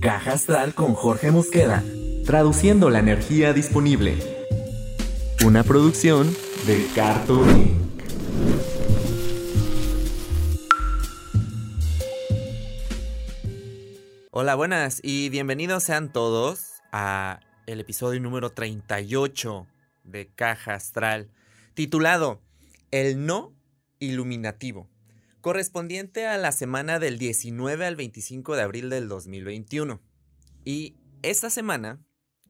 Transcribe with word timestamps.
Caja 0.00 0.34
Astral 0.34 0.74
con 0.74 0.94
Jorge 0.94 1.32
Mosqueda, 1.32 1.82
traduciendo 2.24 2.88
la 2.88 3.00
energía 3.00 3.52
disponible. 3.52 4.16
Una 5.44 5.64
producción 5.64 6.32
de 6.66 6.86
Cartoon. 6.94 7.90
Hola, 14.30 14.54
buenas 14.54 15.00
y 15.02 15.30
bienvenidos 15.30 15.82
sean 15.82 16.12
todos 16.12 16.80
a 16.92 17.40
el 17.66 17.80
episodio 17.80 18.20
número 18.20 18.50
38 18.50 19.66
de 20.04 20.28
Caja 20.28 20.74
Astral, 20.74 21.28
titulado 21.74 22.40
El 22.92 23.26
no 23.26 23.52
iluminativo, 23.98 24.88
correspondiente 25.48 26.26
a 26.26 26.36
la 26.36 26.52
semana 26.52 26.98
del 26.98 27.18
19 27.18 27.86
al 27.86 27.96
25 27.96 28.54
de 28.54 28.60
abril 28.60 28.90
del 28.90 29.08
2021. 29.08 29.98
Y 30.62 30.98
esta 31.22 31.48
semana, 31.48 32.04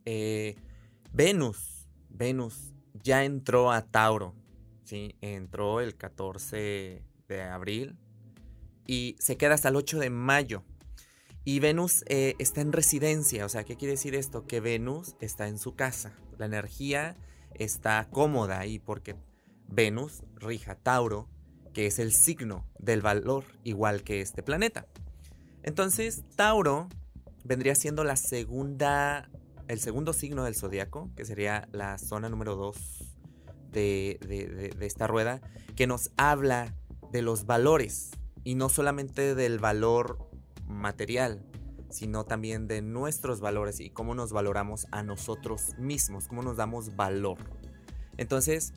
eh, 0.04 0.56
Venus, 1.12 1.86
Venus 2.08 2.74
ya 3.04 3.24
entró 3.24 3.70
a 3.70 3.82
Tauro, 3.82 4.34
¿sí? 4.82 5.14
Entró 5.20 5.80
el 5.80 5.96
14 5.96 7.04
de 7.28 7.42
abril 7.42 7.96
y 8.84 9.14
se 9.20 9.36
queda 9.36 9.54
hasta 9.54 9.68
el 9.68 9.76
8 9.76 10.00
de 10.00 10.10
mayo. 10.10 10.64
Y 11.44 11.60
Venus 11.60 12.02
eh, 12.08 12.34
está 12.40 12.62
en 12.62 12.72
residencia, 12.72 13.46
o 13.46 13.48
sea, 13.48 13.62
¿qué 13.62 13.76
quiere 13.76 13.92
decir 13.92 14.16
esto? 14.16 14.44
Que 14.44 14.58
Venus 14.58 15.14
está 15.20 15.46
en 15.46 15.60
su 15.60 15.76
casa, 15.76 16.18
la 16.36 16.46
energía 16.46 17.16
está 17.54 18.08
cómoda 18.10 18.58
ahí 18.58 18.80
porque 18.80 19.14
Venus 19.68 20.24
rija 20.34 20.74
Tauro, 20.74 21.28
que 21.78 21.86
es 21.86 22.00
el 22.00 22.12
signo 22.12 22.66
del 22.80 23.02
valor 23.02 23.44
igual 23.62 24.02
que 24.02 24.20
este 24.20 24.42
planeta. 24.42 24.88
Entonces, 25.62 26.24
Tauro 26.34 26.88
vendría 27.44 27.76
siendo 27.76 28.02
la 28.02 28.16
segunda, 28.16 29.30
el 29.68 29.78
segundo 29.78 30.12
signo 30.12 30.42
del 30.42 30.56
zodiaco, 30.56 31.08
que 31.14 31.24
sería 31.24 31.68
la 31.70 31.96
zona 31.98 32.28
número 32.28 32.56
2 32.56 33.14
de, 33.70 34.18
de, 34.76 34.86
esta 34.86 35.06
rueda, 35.06 35.40
que 35.76 35.86
nos 35.86 36.10
habla 36.16 36.74
de 37.12 37.22
los 37.22 37.46
valores 37.46 38.10
y 38.42 38.56
no 38.56 38.70
solamente 38.70 39.36
del 39.36 39.60
valor 39.60 40.28
material, 40.66 41.46
sino 41.90 42.24
también 42.24 42.66
de 42.66 42.82
nuestros 42.82 43.38
valores 43.38 43.78
y 43.78 43.90
cómo 43.90 44.16
nos 44.16 44.32
valoramos 44.32 44.88
a 44.90 45.04
nosotros 45.04 45.78
mismos, 45.78 46.26
cómo 46.26 46.42
nos 46.42 46.56
damos 46.56 46.96
valor. 46.96 47.38
Entonces, 48.16 48.72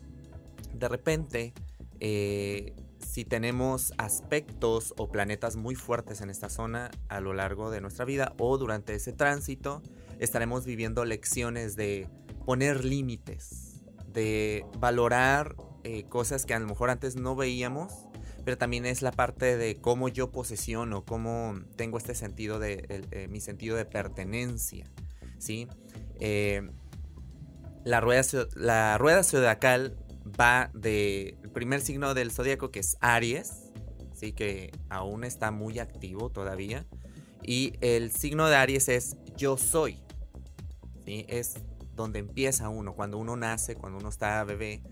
de 0.72 0.88
repente, 0.88 1.52
eh, 1.98 2.76
si 3.06 3.24
tenemos 3.24 3.92
aspectos 3.98 4.94
o 4.96 5.10
planetas 5.10 5.56
muy 5.56 5.74
fuertes 5.74 6.20
en 6.20 6.30
esta 6.30 6.48
zona 6.48 6.90
a 7.08 7.20
lo 7.20 7.34
largo 7.34 7.70
de 7.70 7.80
nuestra 7.80 8.04
vida 8.04 8.34
o 8.38 8.56
durante 8.58 8.94
ese 8.94 9.12
tránsito, 9.12 9.82
estaremos 10.18 10.64
viviendo 10.64 11.04
lecciones 11.04 11.76
de 11.76 12.08
poner 12.46 12.84
límites, 12.84 13.82
de 14.06 14.64
valorar 14.78 15.56
eh, 15.84 16.04
cosas 16.04 16.46
que 16.46 16.54
a 16.54 16.58
lo 16.58 16.66
mejor 16.66 16.90
antes 16.90 17.16
no 17.16 17.36
veíamos 17.36 18.08
pero 18.44 18.58
también 18.58 18.86
es 18.86 19.02
la 19.02 19.12
parte 19.12 19.56
de 19.56 19.76
cómo 19.76 20.08
yo 20.08 20.30
posesiono, 20.30 21.04
cómo 21.04 21.60
tengo 21.76 21.98
este 21.98 22.14
sentido 22.14 22.58
de 22.58 22.84
eh, 22.88 23.28
mi 23.28 23.40
sentido 23.40 23.76
de 23.76 23.84
pertenencia, 23.84 24.86
¿sí? 25.38 25.68
Eh, 26.18 26.68
la, 27.84 28.00
rueda, 28.00 28.22
la 28.54 28.98
rueda 28.98 29.22
zodiacal 29.22 29.96
va 30.28 30.70
del 30.74 31.36
primer 31.52 31.80
signo 31.80 32.14
del 32.14 32.30
zodiaco 32.30 32.70
que 32.70 32.80
es 32.80 32.96
Aries, 33.00 33.70
¿sí? 34.14 34.32
Que 34.32 34.72
aún 34.88 35.24
está 35.24 35.50
muy 35.50 35.78
activo 35.78 36.30
todavía. 36.30 36.86
Y 37.42 37.74
el 37.80 38.12
signo 38.12 38.48
de 38.48 38.56
Aries 38.56 38.88
es 38.88 39.16
yo 39.36 39.56
soy, 39.56 39.98
¿sí? 41.04 41.24
Es 41.28 41.54
donde 41.94 42.20
empieza 42.20 42.68
uno, 42.68 42.94
cuando 42.94 43.18
uno 43.18 43.36
nace, 43.36 43.74
cuando 43.74 43.98
uno 43.98 44.08
está 44.08 44.42
bebé, 44.44 44.82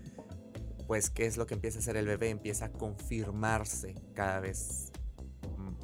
pues, 0.87 1.09
¿qué 1.09 1.25
es 1.25 1.37
lo 1.37 1.45
que 1.45 1.53
empieza 1.53 1.79
a 1.79 1.81
hacer 1.81 1.95
el 1.95 2.05
bebé? 2.05 2.29
Empieza 2.29 2.65
a 2.65 2.71
confirmarse 2.71 3.95
cada 4.13 4.41
vez 4.41 4.91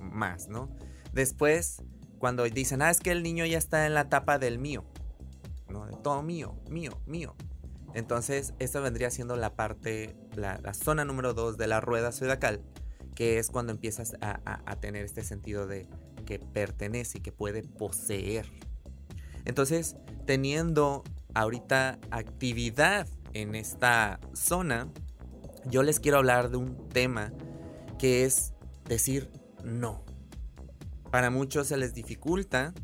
más, 0.01 0.49
¿no? 0.49 0.69
Después, 1.13 1.81
cuando 2.19 2.43
dicen, 2.43 2.81
ah, 2.81 2.89
es 2.89 2.99
que 2.99 3.11
el 3.11 3.23
niño 3.23 3.45
ya 3.45 3.57
está 3.57 3.85
en 3.85 3.93
la 3.93 4.01
etapa 4.01 4.37
del 4.37 4.59
mío, 4.59 4.83
¿no? 5.69 5.85
De 5.85 5.95
todo 6.03 6.21
mío, 6.23 6.55
mío, 6.69 6.99
mío. 7.05 7.35
Entonces, 7.97 8.53
esta 8.59 8.79
vendría 8.79 9.09
siendo 9.09 9.35
la 9.37 9.55
parte, 9.55 10.15
la, 10.35 10.61
zona 10.75 11.03
número 11.03 11.33
dos 11.33 11.57
de 11.57 11.65
la 11.65 11.81
rueda 11.81 12.11
zodiacal, 12.11 12.61
que 13.15 13.39
es 13.39 13.49
cuando 13.49 13.71
empiezas 13.71 14.13
a, 14.21 14.39
a 14.45 14.75
tener 14.75 15.03
este 15.03 15.23
sentido 15.23 15.65
de 15.65 15.87
que 16.27 16.37
pertenece 16.37 17.17
y 17.17 17.21
que 17.21 17.31
puede 17.31 17.63
poseer. 17.63 18.45
Entonces, 19.45 19.95
teniendo 20.27 21.03
ahorita 21.33 21.97
actividad 22.11 23.07
en 23.33 23.55
esta 23.55 24.19
zona, 24.31 24.89
yo 25.65 25.81
les 25.81 25.99
quiero 25.99 26.19
hablar 26.19 26.51
de 26.51 26.57
un 26.57 26.89
tema 26.89 27.33
que 27.97 28.25
es 28.25 28.53
decir 28.85 29.31
no. 29.63 30.05
Para 31.09 31.31
muchos 31.31 31.65
se 31.65 31.77
les 31.77 31.95
dificulta, 31.95 32.75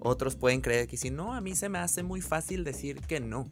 otros 0.00 0.36
pueden 0.36 0.60
creer 0.60 0.86
que 0.86 0.98
si 0.98 1.08
no, 1.08 1.32
a 1.32 1.40
mí 1.40 1.54
se 1.54 1.70
me 1.70 1.78
hace 1.78 2.02
muy 2.02 2.20
fácil 2.20 2.62
decir 2.62 3.00
que 3.00 3.20
no. 3.20 3.50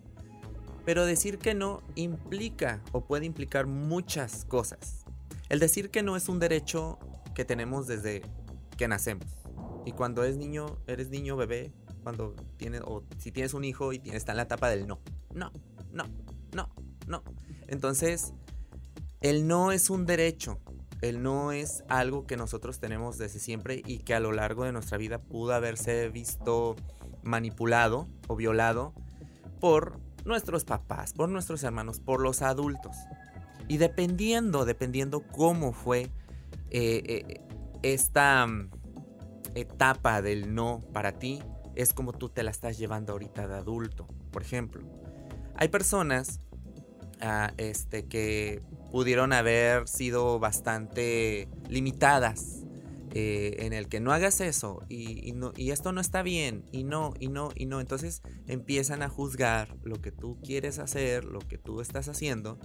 Pero 0.87 1.05
decir 1.05 1.39
que 1.39 1.53
no 1.53 1.83
implica 1.97 2.83
o 2.93 3.05
puede 3.05 3.27
implicar 3.27 3.67
muchas 3.67 4.47
cosas. 4.47 5.05
El 5.51 5.59
decir 5.59 5.91
que 5.91 6.03
no 6.03 6.17
es 6.17 6.29
un 6.31 6.39
derecho 6.39 6.99
que 7.35 7.45
tenemos 7.45 7.87
desde 7.87 8.23
que 8.79 8.89
nacemos. 8.89 9.27
Y 9.85 9.93
cuando 9.93 10.25
es 10.25 10.37
niño, 10.37 10.79
eres 10.87 11.11
niño, 11.11 11.37
bebé, 11.37 11.73
cuando 12.03 12.35
tienes, 12.57 12.83
o 12.85 13.03
si 13.19 13.33
tienes 13.33 13.53
un 13.53 13.65
hijo 13.65 13.93
y 13.93 14.01
está 14.13 14.33
en 14.33 14.37
la 14.37 14.45
etapa 14.45 14.71
del 14.71 14.87
no. 14.87 15.01
No, 15.35 15.53
no, 15.91 16.05
no, 16.55 16.69
no. 17.09 17.23
Entonces, 17.67 18.33
el 19.21 19.49
no 19.49 19.73
es 19.73 19.91
un 19.91 20.07
derecho, 20.07 20.61
el 21.03 21.21
no 21.21 21.51
es 21.51 21.83
algo 21.89 22.27
que 22.29 22.37
nosotros 22.37 22.79
tenemos 22.79 23.19
desde 23.19 23.41
siempre 23.41 23.83
y 23.85 23.99
que 23.99 24.15
a 24.15 24.21
lo 24.21 24.31
largo 24.31 24.63
de 24.65 24.73
nuestra 24.73 24.99
vida 24.99 25.21
pudo 25.21 25.53
haberse 25.53 26.09
visto 26.11 26.77
manipulado 27.25 28.09
o 28.29 28.37
violado 28.37 28.95
por 29.61 30.06
nuestros 30.27 30.65
papás, 30.65 31.13
por 31.13 31.29
nuestros 31.29 31.63
hermanos, 31.63 32.01
por 32.01 32.21
los 32.21 32.43
adultos. 32.43 32.97
Y 33.69 33.79
dependiendo, 33.79 34.65
dependiendo 34.65 35.23
cómo 35.23 35.73
fue 35.73 36.11
eh, 36.71 37.03
eh, 37.29 37.41
esta 37.83 38.47
mm, 38.47 38.71
etapa 39.55 40.21
del 40.23 40.55
no 40.55 40.85
para 40.93 41.13
ti, 41.13 41.43
es 41.75 41.93
como 41.93 42.13
tú 42.13 42.29
te 42.29 42.43
la 42.43 42.51
estás 42.51 42.79
llevando 42.79 43.13
ahorita 43.13 43.49
de 43.49 43.55
adulto. 43.55 44.07
Por 44.31 44.43
ejemplo, 44.43 44.83
hay 45.57 45.69
personas 45.69 46.41
ah, 47.21 47.53
este, 47.57 48.07
que 48.07 48.63
pudieron 48.91 49.33
haber 49.33 49.89
sido 49.89 50.39
bastante 50.39 51.49
limitadas 51.69 52.56
eh, 53.17 53.65
en 53.67 53.73
el 53.73 53.89
que 53.89 54.01
no 54.01 54.13
hagas 54.13 54.41
eso 54.41 54.83
y, 54.89 55.33
y, 55.57 55.71
esto 55.71 55.93
no 55.93 56.01
está 56.01 56.23
bien 56.23 56.65
y 56.73 56.85
no, 56.85 57.15
y 57.19 57.29
no, 57.29 57.51
y 57.55 57.67
no. 57.67 57.81
Entonces 57.81 58.23
empiezan 58.47 59.03
a 59.03 59.09
juzgar 59.09 59.77
lo 59.85 60.01
que 60.01 60.13
tú 60.13 60.39
quieres 60.43 60.79
hacer, 60.79 61.25
lo 61.25 61.41
que 61.41 61.59
tú 61.59 61.81
estás 61.81 62.09
haciendo. 62.09 62.59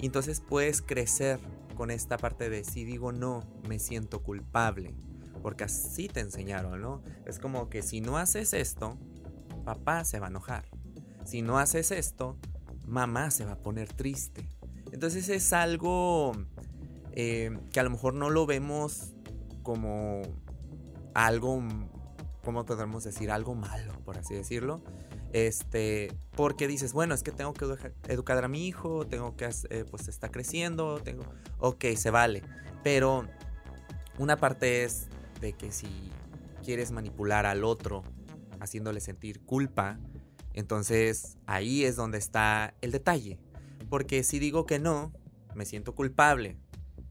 Y 0.00 0.06
entonces 0.06 0.40
puedes 0.40 0.82
crecer 0.82 1.40
con 1.76 1.90
esta 1.90 2.18
parte 2.18 2.50
de 2.50 2.64
si 2.64 2.84
digo 2.84 3.12
no, 3.12 3.40
me 3.68 3.78
siento 3.78 4.22
culpable. 4.22 4.94
Porque 5.42 5.64
así 5.64 6.08
te 6.08 6.20
enseñaron, 6.20 6.80
¿no? 6.80 7.02
Es 7.26 7.38
como 7.38 7.68
que 7.68 7.82
si 7.82 8.00
no 8.00 8.16
haces 8.16 8.54
esto, 8.54 8.98
papá 9.64 10.04
se 10.04 10.18
va 10.18 10.26
a 10.26 10.30
enojar 10.30 10.64
si 11.24 11.42
no 11.42 11.58
haces 11.58 11.90
esto, 11.90 12.36
mamá 12.86 13.30
se 13.30 13.44
va 13.44 13.52
a 13.52 13.58
poner 13.58 13.92
triste. 13.92 14.46
Entonces 14.92 15.28
es 15.28 15.52
algo 15.52 16.32
eh, 17.12 17.58
que 17.72 17.80
a 17.80 17.82
lo 17.82 17.90
mejor 17.90 18.14
no 18.14 18.30
lo 18.30 18.46
vemos 18.46 19.13
como 19.64 20.22
algo, 21.14 21.60
¿cómo 22.44 22.64
podemos 22.64 23.02
decir? 23.02 23.32
Algo 23.32 23.56
malo, 23.56 23.92
por 24.04 24.16
así 24.16 24.34
decirlo. 24.34 24.80
Este, 25.32 26.12
porque 26.36 26.68
dices, 26.68 26.92
bueno, 26.92 27.12
es 27.12 27.24
que 27.24 27.32
tengo 27.32 27.52
que 27.54 27.66
educar 28.06 28.44
a 28.44 28.46
mi 28.46 28.68
hijo, 28.68 29.04
tengo 29.04 29.36
que, 29.36 29.50
eh, 29.70 29.84
pues 29.90 30.06
está 30.06 30.30
creciendo, 30.30 31.00
tengo, 31.00 31.24
ok, 31.58 31.86
se 31.96 32.10
vale. 32.10 32.44
Pero 32.84 33.26
una 34.18 34.36
parte 34.36 34.84
es 34.84 35.08
de 35.40 35.54
que 35.54 35.72
si 35.72 35.88
quieres 36.62 36.92
manipular 36.92 37.46
al 37.46 37.64
otro 37.64 38.04
haciéndole 38.60 39.00
sentir 39.00 39.44
culpa, 39.44 39.98
entonces 40.52 41.36
ahí 41.46 41.84
es 41.84 41.96
donde 41.96 42.18
está 42.18 42.74
el 42.80 42.92
detalle. 42.92 43.40
Porque 43.90 44.22
si 44.22 44.38
digo 44.38 44.66
que 44.66 44.78
no, 44.78 45.12
me 45.54 45.64
siento 45.64 45.94
culpable. 45.94 46.58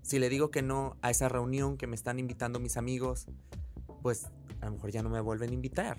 Si 0.03 0.19
le 0.19 0.29
digo 0.29 0.51
que 0.51 0.61
no 0.61 0.97
a 1.01 1.09
esa 1.09 1.29
reunión 1.29 1.77
que 1.77 1.87
me 1.87 1.95
están 1.95 2.19
invitando 2.19 2.59
mis 2.59 2.77
amigos, 2.77 3.27
pues 4.01 4.27
a 4.61 4.65
lo 4.65 4.73
mejor 4.73 4.91
ya 4.91 5.01
no 5.01 5.09
me 5.09 5.21
vuelven 5.21 5.49
a 5.49 5.53
invitar. 5.53 5.97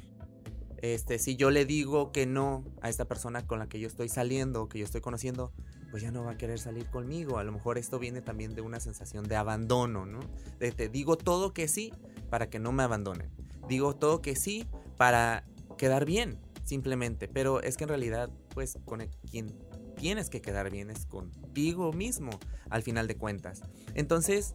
Este, 0.78 1.18
si 1.18 1.36
yo 1.36 1.50
le 1.50 1.64
digo 1.64 2.12
que 2.12 2.26
no 2.26 2.62
a 2.82 2.90
esta 2.90 3.06
persona 3.06 3.46
con 3.46 3.58
la 3.58 3.66
que 3.66 3.80
yo 3.80 3.88
estoy 3.88 4.10
saliendo, 4.10 4.68
que 4.68 4.78
yo 4.78 4.84
estoy 4.84 5.00
conociendo, 5.00 5.50
pues 5.90 6.02
ya 6.02 6.10
no 6.10 6.24
va 6.24 6.32
a 6.32 6.36
querer 6.36 6.58
salir 6.58 6.90
conmigo. 6.90 7.38
A 7.38 7.44
lo 7.44 7.52
mejor 7.52 7.78
esto 7.78 7.98
viene 7.98 8.20
también 8.20 8.54
de 8.54 8.60
una 8.60 8.80
sensación 8.80 9.24
de 9.24 9.36
abandono, 9.36 10.04
¿no? 10.04 10.20
De 10.58 10.72
te 10.72 10.90
digo 10.90 11.16
todo 11.16 11.54
que 11.54 11.68
sí 11.68 11.90
para 12.28 12.50
que 12.50 12.58
no 12.58 12.72
me 12.72 12.82
abandonen. 12.82 13.30
digo 13.66 13.96
todo 13.96 14.20
que 14.20 14.36
sí 14.36 14.66
para 14.98 15.46
quedar 15.78 16.04
bien, 16.04 16.38
simplemente. 16.64 17.28
Pero 17.28 17.62
es 17.62 17.78
que 17.78 17.84
en 17.84 17.88
realidad, 17.88 18.28
pues, 18.50 18.76
con 18.84 19.00
quien 19.30 19.56
tienes 20.04 20.28
que 20.28 20.42
quedar 20.42 20.70
bien 20.70 20.90
es 20.90 21.06
contigo 21.06 21.90
mismo, 21.94 22.28
al 22.68 22.82
final 22.82 23.06
de 23.08 23.16
cuentas. 23.16 23.62
Entonces, 23.94 24.54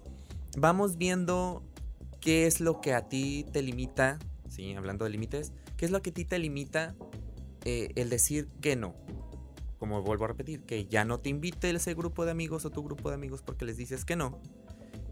vamos 0.56 1.00
viendo 1.00 1.64
qué 2.22 2.46
es 2.46 2.62
lo 2.62 2.82
que 2.82 2.94
a 2.94 3.10
ti 3.10 3.48
te 3.52 3.64
limita, 3.64 4.20
sí, 4.48 4.76
hablando 4.76 5.06
de 5.06 5.10
límites, 5.10 5.52
qué 5.76 5.86
es 5.86 5.92
lo 5.92 6.04
que 6.04 6.12
a 6.12 6.14
ti 6.14 6.24
te 6.24 6.38
limita 6.38 6.94
eh, 7.66 7.94
el 7.96 8.12
decir 8.12 8.48
que 8.62 8.76
no. 8.76 8.94
Como 9.80 10.04
vuelvo 10.04 10.26
a 10.26 10.28
repetir, 10.28 10.62
que 10.66 10.86
ya 10.86 11.04
no 11.04 11.20
te 11.20 11.30
invite 11.30 11.72
ese 11.72 11.96
grupo 11.96 12.26
de 12.26 12.32
amigos 12.32 12.64
o 12.66 12.70
tu 12.70 12.84
grupo 12.84 13.10
de 13.10 13.16
amigos 13.16 13.42
porque 13.42 13.66
les 13.66 13.76
dices 13.76 14.06
que 14.06 14.16
no. 14.16 14.40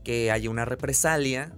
Que 0.04 0.30
haya 0.30 0.52
una 0.52 0.66
represalia 0.66 1.58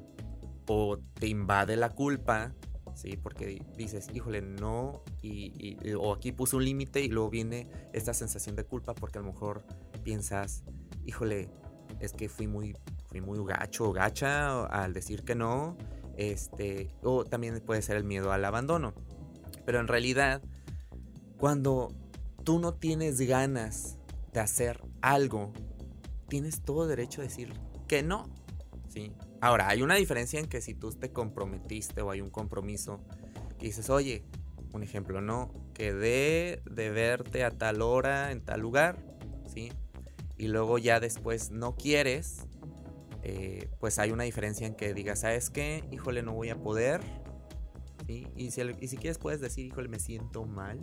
o 0.69 0.99
te 1.15 1.27
invade 1.27 1.75
la 1.75 1.89
culpa, 1.89 2.55
¿sí? 2.99 3.17
Porque 3.17 3.61
dices, 3.77 4.07
híjole, 4.13 4.41
no, 4.41 5.03
y, 5.21 5.77
o 5.95 6.13
aquí 6.13 6.31
puse 6.31 6.55
un 6.55 6.65
límite 6.65 7.01
y 7.01 7.07
luego 7.07 7.29
viene 7.29 7.69
esta 7.93 8.13
sensación 8.13 8.55
de 8.55 8.65
culpa 8.65 8.93
porque 8.93 9.19
a 9.19 9.21
lo 9.21 9.31
mejor 9.31 9.63
piensas, 10.03 10.63
híjole, 11.05 11.49
es 11.99 12.13
que 12.13 12.27
fui 12.27 12.47
muy, 12.47 12.75
fui 13.07 13.21
muy 13.21 13.39
gacho 13.45 13.89
o 13.89 13.93
gacha 13.93 14.65
al 14.65 14.93
decir 14.93 15.23
que 15.23 15.35
no, 15.35 15.77
este, 16.17 16.93
o 17.01 17.23
también 17.23 17.61
puede 17.61 17.81
ser 17.81 17.95
el 17.95 18.03
miedo 18.03 18.31
al 18.33 18.43
abandono. 18.43 18.93
Pero 19.65 19.79
en 19.79 19.87
realidad, 19.87 20.41
cuando 21.37 21.93
tú 22.43 22.59
no 22.59 22.73
tienes 22.73 23.21
ganas 23.21 23.97
de 24.33 24.41
hacer 24.41 24.81
algo, 25.01 25.53
tienes 26.27 26.61
todo 26.61 26.85
derecho 26.85 27.21
a 27.21 27.23
decir 27.23 27.53
que 27.87 28.03
no, 28.03 28.25
¿sí? 28.89 29.13
Ahora, 29.41 29.69
hay 29.69 29.81
una 29.81 29.95
diferencia 29.95 30.39
en 30.39 30.47
que 30.47 30.61
si 30.61 30.73
tú 30.73 30.91
te 30.91 31.11
comprometiste 31.11 32.01
o 32.01 32.11
hay 32.11 32.21
un 32.21 32.29
compromiso 32.29 32.99
que 33.57 33.67
dices, 33.67 33.89
oye, 33.89 34.23
un 34.73 34.83
ejemplo, 34.83 35.21
¿no? 35.21 35.51
Quedé 35.73 36.61
de 36.69 36.89
verte 36.89 37.43
a 37.43 37.51
tal 37.51 37.81
hora 37.81 38.31
en 38.31 38.41
tal 38.41 38.59
lugar, 38.61 38.97
¿sí? 39.47 39.71
Y 40.37 40.47
luego 40.47 40.77
ya 40.77 40.99
después 40.99 41.51
no 41.51 41.75
quieres, 41.75 42.47
eh, 43.23 43.69
pues 43.79 43.99
hay 43.99 44.11
una 44.11 44.23
diferencia 44.23 44.67
en 44.67 44.75
que 44.75 44.93
digas, 44.93 45.21
¿sabes 45.21 45.49
qué? 45.49 45.83
Híjole, 45.91 46.21
no 46.21 46.33
voy 46.33 46.49
a 46.49 46.55
poder. 46.57 47.01
¿sí? 48.07 48.27
Y, 48.35 48.51
si, 48.51 48.61
y 48.79 48.87
si 48.87 48.97
quieres 48.97 49.17
puedes 49.17 49.41
decir, 49.41 49.65
híjole, 49.65 49.87
me 49.87 49.99
siento 49.99 50.45
mal, 50.45 50.79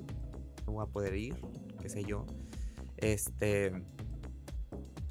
no 0.67 0.73
voy 0.73 0.83
a 0.83 0.87
poder 0.87 1.15
ir, 1.17 1.37
qué 1.81 1.89
sé 1.89 2.05
yo. 2.05 2.27
Este, 2.97 3.73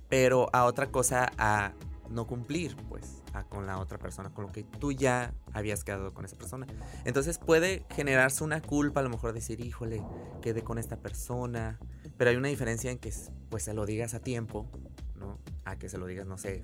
pero 0.09 0.49
a 0.53 0.65
otra 0.65 0.91
cosa, 0.91 1.31
a 1.37 1.73
no 2.15 2.25
cumplir, 2.25 2.75
pues 2.89 3.21
con 3.49 3.67
la 3.67 3.77
otra 3.77 3.99
persona, 3.99 4.33
con 4.33 4.45
lo 4.45 4.51
que 4.51 4.63
tú 4.63 4.91
ya 4.91 5.33
habías 5.53 5.83
quedado 5.83 6.13
con 6.13 6.25
esa 6.25 6.37
persona. 6.37 6.65
Entonces 7.03 7.37
puede 7.37 7.85
generarse 7.91 8.43
una 8.43 8.61
culpa, 8.61 9.01
a 9.01 9.03
lo 9.03 9.09
mejor 9.09 9.33
decir, 9.33 9.59
híjole, 9.59 10.01
quedé 10.41 10.63
con 10.63 10.77
esta 10.77 10.97
persona, 10.97 11.77
pero 12.17 12.31
hay 12.31 12.37
una 12.37 12.47
diferencia 12.47 12.89
en 12.89 12.97
que 12.97 13.13
pues 13.49 13.63
se 13.63 13.73
lo 13.73 13.85
digas 13.85 14.13
a 14.13 14.19
tiempo, 14.19 14.67
¿no? 15.15 15.37
A 15.65 15.77
que 15.77 15.89
se 15.89 15.97
lo 15.97 16.07
digas, 16.07 16.25
no 16.25 16.37
sé, 16.37 16.63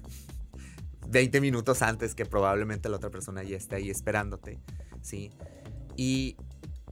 20 1.09 1.41
minutos 1.41 1.81
antes 1.81 2.15
que 2.15 2.25
probablemente 2.25 2.89
la 2.89 2.97
otra 2.97 3.09
persona 3.09 3.43
ya 3.43 3.57
esté 3.57 3.75
ahí 3.75 3.89
esperándote, 3.89 4.59
¿sí? 5.01 5.31
Y, 5.97 6.37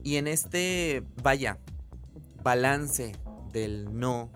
y 0.02 0.16
en 0.16 0.26
este, 0.26 1.02
vaya, 1.22 1.58
balance 2.42 3.12
del 3.52 3.98
no 3.98 4.30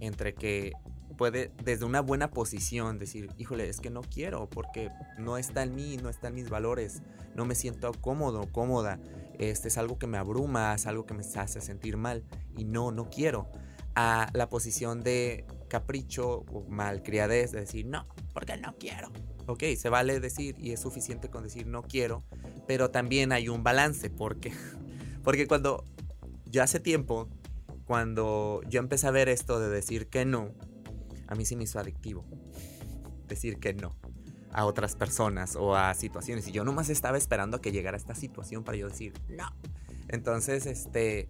entre 0.00 0.34
que 0.34 0.72
puede 1.16 1.50
desde 1.62 1.84
una 1.84 2.00
buena 2.00 2.30
posición 2.30 2.98
decir, 2.98 3.30
híjole, 3.38 3.68
es 3.68 3.80
que 3.80 3.90
no 3.90 4.02
quiero 4.02 4.48
porque 4.48 4.90
no 5.18 5.38
está 5.38 5.62
en 5.62 5.74
mí, 5.74 5.96
no 5.96 6.08
está 6.08 6.28
en 6.28 6.34
mis 6.34 6.50
valores, 6.50 7.02
no 7.34 7.44
me 7.44 7.54
siento 7.54 7.92
cómodo, 7.92 8.50
cómoda, 8.52 8.98
este 9.38 9.68
es 9.68 9.78
algo 9.78 9.98
que 9.98 10.06
me 10.06 10.18
abruma, 10.18 10.74
es 10.74 10.86
algo 10.86 11.06
que 11.06 11.14
me 11.14 11.22
hace 11.22 11.60
sentir 11.60 11.96
mal 11.96 12.24
y 12.56 12.64
no, 12.64 12.92
no 12.92 13.08
quiero. 13.10 13.50
A 13.96 14.28
la 14.32 14.48
posición 14.48 15.02
de 15.02 15.46
capricho 15.68 16.44
o 16.52 16.64
malcriadez 16.68 17.52
de 17.52 17.60
decir, 17.60 17.86
no, 17.86 18.06
porque 18.32 18.56
no 18.56 18.74
quiero. 18.78 19.10
Ok, 19.46 19.62
se 19.76 19.88
vale 19.88 20.20
decir 20.20 20.56
y 20.58 20.72
es 20.72 20.80
suficiente 20.80 21.28
con 21.28 21.44
decir 21.44 21.66
no 21.66 21.82
quiero, 21.82 22.24
pero 22.66 22.90
también 22.90 23.30
hay 23.30 23.48
un 23.48 23.62
balance 23.62 24.10
porque, 24.10 24.52
porque 25.22 25.46
cuando 25.46 25.84
ya 26.46 26.64
hace 26.64 26.80
tiempo, 26.80 27.28
cuando 27.84 28.62
yo 28.68 28.80
empecé 28.80 29.06
a 29.06 29.10
ver 29.10 29.28
esto 29.28 29.60
de 29.60 29.68
decir 29.68 30.08
que 30.08 30.24
no, 30.24 30.54
a 31.34 31.36
mí 31.36 31.44
sí 31.44 31.56
me 31.56 31.64
hizo 31.64 31.78
adictivo 31.78 32.24
decir 33.28 33.58
que 33.58 33.74
no 33.74 33.94
a 34.54 34.64
otras 34.66 34.94
personas 34.94 35.56
o 35.56 35.74
a 35.76 35.92
situaciones. 35.94 36.46
Y 36.48 36.52
yo 36.52 36.64
nomás 36.64 36.88
estaba 36.88 37.18
esperando 37.18 37.58
a 37.58 37.60
que 37.60 37.72
llegara 37.72 37.96
esta 37.96 38.14
situación 38.14 38.62
para 38.62 38.78
yo 38.78 38.88
decir 38.88 39.12
no. 39.28 39.48
Entonces, 40.08 40.66
este, 40.66 41.28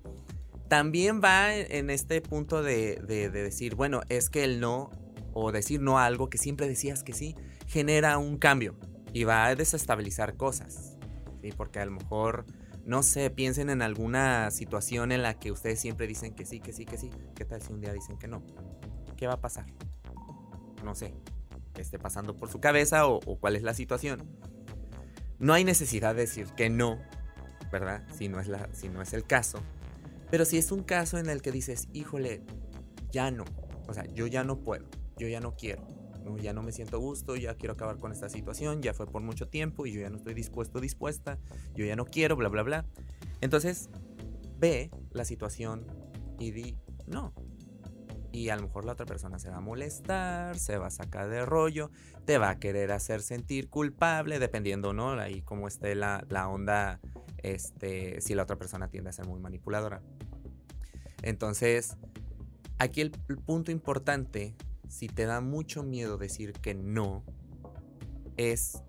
también 0.69 1.21
va 1.25 1.55
en 1.57 1.89
este 1.89 2.21
punto 2.21 2.63
de, 2.63 2.97
decir, 3.33 3.75
bueno, 3.75 4.03
es 4.11 4.29
que 4.29 4.45
el 4.45 4.61
no 4.61 4.91
o 5.33 5.53
decir 5.53 5.81
no 5.81 5.99
a 5.99 6.05
algo 6.05 6.29
que 6.29 6.39
siempre 6.39 6.69
decías 6.69 7.03
que 7.03 7.13
sí, 7.13 7.35
genera 7.67 8.19
un 8.19 8.37
cambio 8.37 8.77
y 9.13 9.25
va 9.25 9.47
a 9.47 9.55
desestabilizar 9.57 10.37
cosas. 10.37 10.99
¿sí? 11.41 11.51
Porque 11.57 11.81
a 11.81 11.87
lo 11.87 11.93
mejor, 11.93 12.45
no 12.85 13.03
sé, 13.03 13.31
piensen 13.31 13.71
en 13.71 13.81
alguna 13.81 14.51
situación 14.51 15.13
en 15.13 15.23
la 15.23 15.39
que 15.39 15.51
ustedes 15.51 15.81
siempre 15.81 16.07
dicen 16.07 16.35
que 16.35 16.45
sí, 16.45 16.61
que 16.61 16.75
sí, 16.75 16.85
que 16.85 16.99
sí. 16.99 17.11
¿Qué 17.35 17.47
tal 17.47 17.63
si 17.63 17.73
un 17.73 17.81
día 17.81 17.93
dicen 17.93 18.19
que 18.19 18.29
no? 18.29 18.43
¿Qué 19.17 19.27
va 19.27 19.35
a 19.35 19.41
pasar? 19.41 19.67
No 20.85 20.95
sé, 20.95 21.15
esté 21.77 21.99
pasando 21.99 22.37
por 22.37 22.51
su 22.51 22.61
cabeza 22.61 23.07
o, 23.07 23.21
cuál 23.41 23.57
es 23.57 23.63
la 23.63 23.75
situación. 23.75 24.23
No 25.39 25.53
hay 25.53 25.65
necesidad 25.65 26.15
de 26.15 26.23
decir 26.23 26.47
que 26.57 26.71
no, 26.71 26.99
¿verdad? 27.73 28.07
Si 28.17 28.29
no, 28.29 28.41
es 28.41 28.49
la, 28.49 28.69
si 28.73 28.89
no 28.89 29.03
es 29.03 29.13
el 29.13 29.25
caso. 29.25 29.61
Pero 30.31 30.45
si 30.45 30.59
es 30.59 30.73
un 30.73 30.83
caso 30.83 31.19
en 31.19 31.29
el 31.29 31.43
que 31.43 31.53
dices, 31.53 31.89
híjole, 31.93 32.43
ya 33.11 33.31
no. 33.31 33.45
O 33.87 33.95
sea, 33.95 34.05
yo 34.07 34.27
ya 34.27 34.45
no 34.45 34.61
puedo, 34.61 34.87
yo 35.17 35.29
ya 35.29 35.41
no 35.41 35.57
quiero. 35.57 35.87
ya 36.41 36.53
no 36.53 36.63
me 36.63 36.73
siento 36.73 36.99
gusto, 36.99 37.37
ya 37.37 37.55
quiero 37.55 37.75
acabar 37.75 37.99
con 37.99 38.13
esta 38.13 38.29
situación, 38.29 38.81
ya 38.81 38.95
fue 38.95 39.07
por 39.07 39.23
mucho 39.23 39.49
tiempo 39.49 39.87
y 39.87 39.93
yo 39.93 40.01
ya 40.01 40.11
no 40.11 40.17
estoy 40.17 40.35
dispuesto, 40.35 40.81
dispuesta, 40.81 41.39
yo 41.75 41.85
ya 41.85 41.97
no 41.97 42.07
quiero, 42.07 42.37
bla, 42.37 42.49
bla, 42.49 42.63
bla. 42.63 42.87
Entonces, 43.41 43.91
ve 44.59 44.91
la 45.11 45.25
situación 45.25 45.87
y 46.39 46.51
di, 46.51 46.79
no, 47.07 47.35
y 48.35 48.49
a 48.49 48.57
lo 48.57 48.63
mejor 48.63 48.85
la 48.85 48.93
otra 48.95 49.07
persona 49.07 49.39
se 49.39 49.49
va 49.49 49.59
a 49.59 49.61
molestar, 49.61 50.59
se 50.59 50.77
va 50.77 50.89
a 50.89 50.91
sacar 50.91 51.29
de 51.29 51.47
rollo, 51.47 51.93
te 52.25 52.37
va 52.37 52.51
a 52.51 52.59
querer 52.59 52.91
hacer 52.91 53.23
sentir 53.23 53.71
culpable, 53.71 54.41
dependiendo, 54.41 54.93
¿no? 54.93 55.13
Ahí 55.13 55.41
cómo 55.43 55.69
esté 55.69 55.95
la, 55.95 56.25
la 56.29 56.49
onda, 56.49 56.99
este, 57.45 58.21
si 58.21 58.35
la 58.35 58.43
otra 58.43 58.57
persona 58.57 58.89
tiende 58.89 59.11
a 59.11 59.13
ser 59.13 59.29
muy 59.29 59.39
manipuladora. 59.39 60.03
Entonces, 61.23 61.97
aquí 62.79 63.03
el, 63.03 63.13
punto 63.13 63.71
importante, 63.71 64.57
si 64.89 65.07
te 65.07 65.27
da 65.27 65.41
mucho 65.41 65.85
miedo 65.85 66.19
decir 66.19 66.55
que 66.55 66.75
no, 66.75 67.23
es 68.37 68.83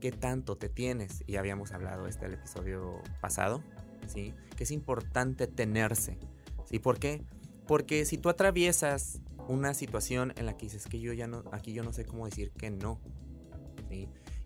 qué 0.00 0.10
tanto 0.10 0.56
te 0.56 0.68
tienes. 0.68 1.22
Y 1.28 1.36
habíamos 1.36 1.70
hablado 1.70 2.08
este 2.08 2.26
episodio 2.26 3.00
pasado, 3.20 3.62
¿sí? 4.08 4.34
Que 4.56 4.64
es 4.64 4.72
importante 4.72 5.46
tenerse. 5.46 6.18
¿Sí? 6.64 6.80
¿Por 6.80 6.98
qué? 6.98 7.24
Porque 7.70 8.04
si 8.04 8.18
tú 8.18 8.28
atraviesas 8.30 9.20
una 9.46 9.74
situación 9.74 10.32
en 10.36 10.46
la 10.46 10.56
que 10.56 10.66
dices 10.66 10.88
que 10.88 10.98
yo 10.98 11.12
ya 11.12 11.28
no, 11.28 11.44
aquí 11.52 11.72
yo 11.72 11.84
no 11.84 11.92
sé 11.92 12.04
cómo 12.04 12.24
decir 12.24 12.50
que 12.50 12.68
no, 12.68 12.98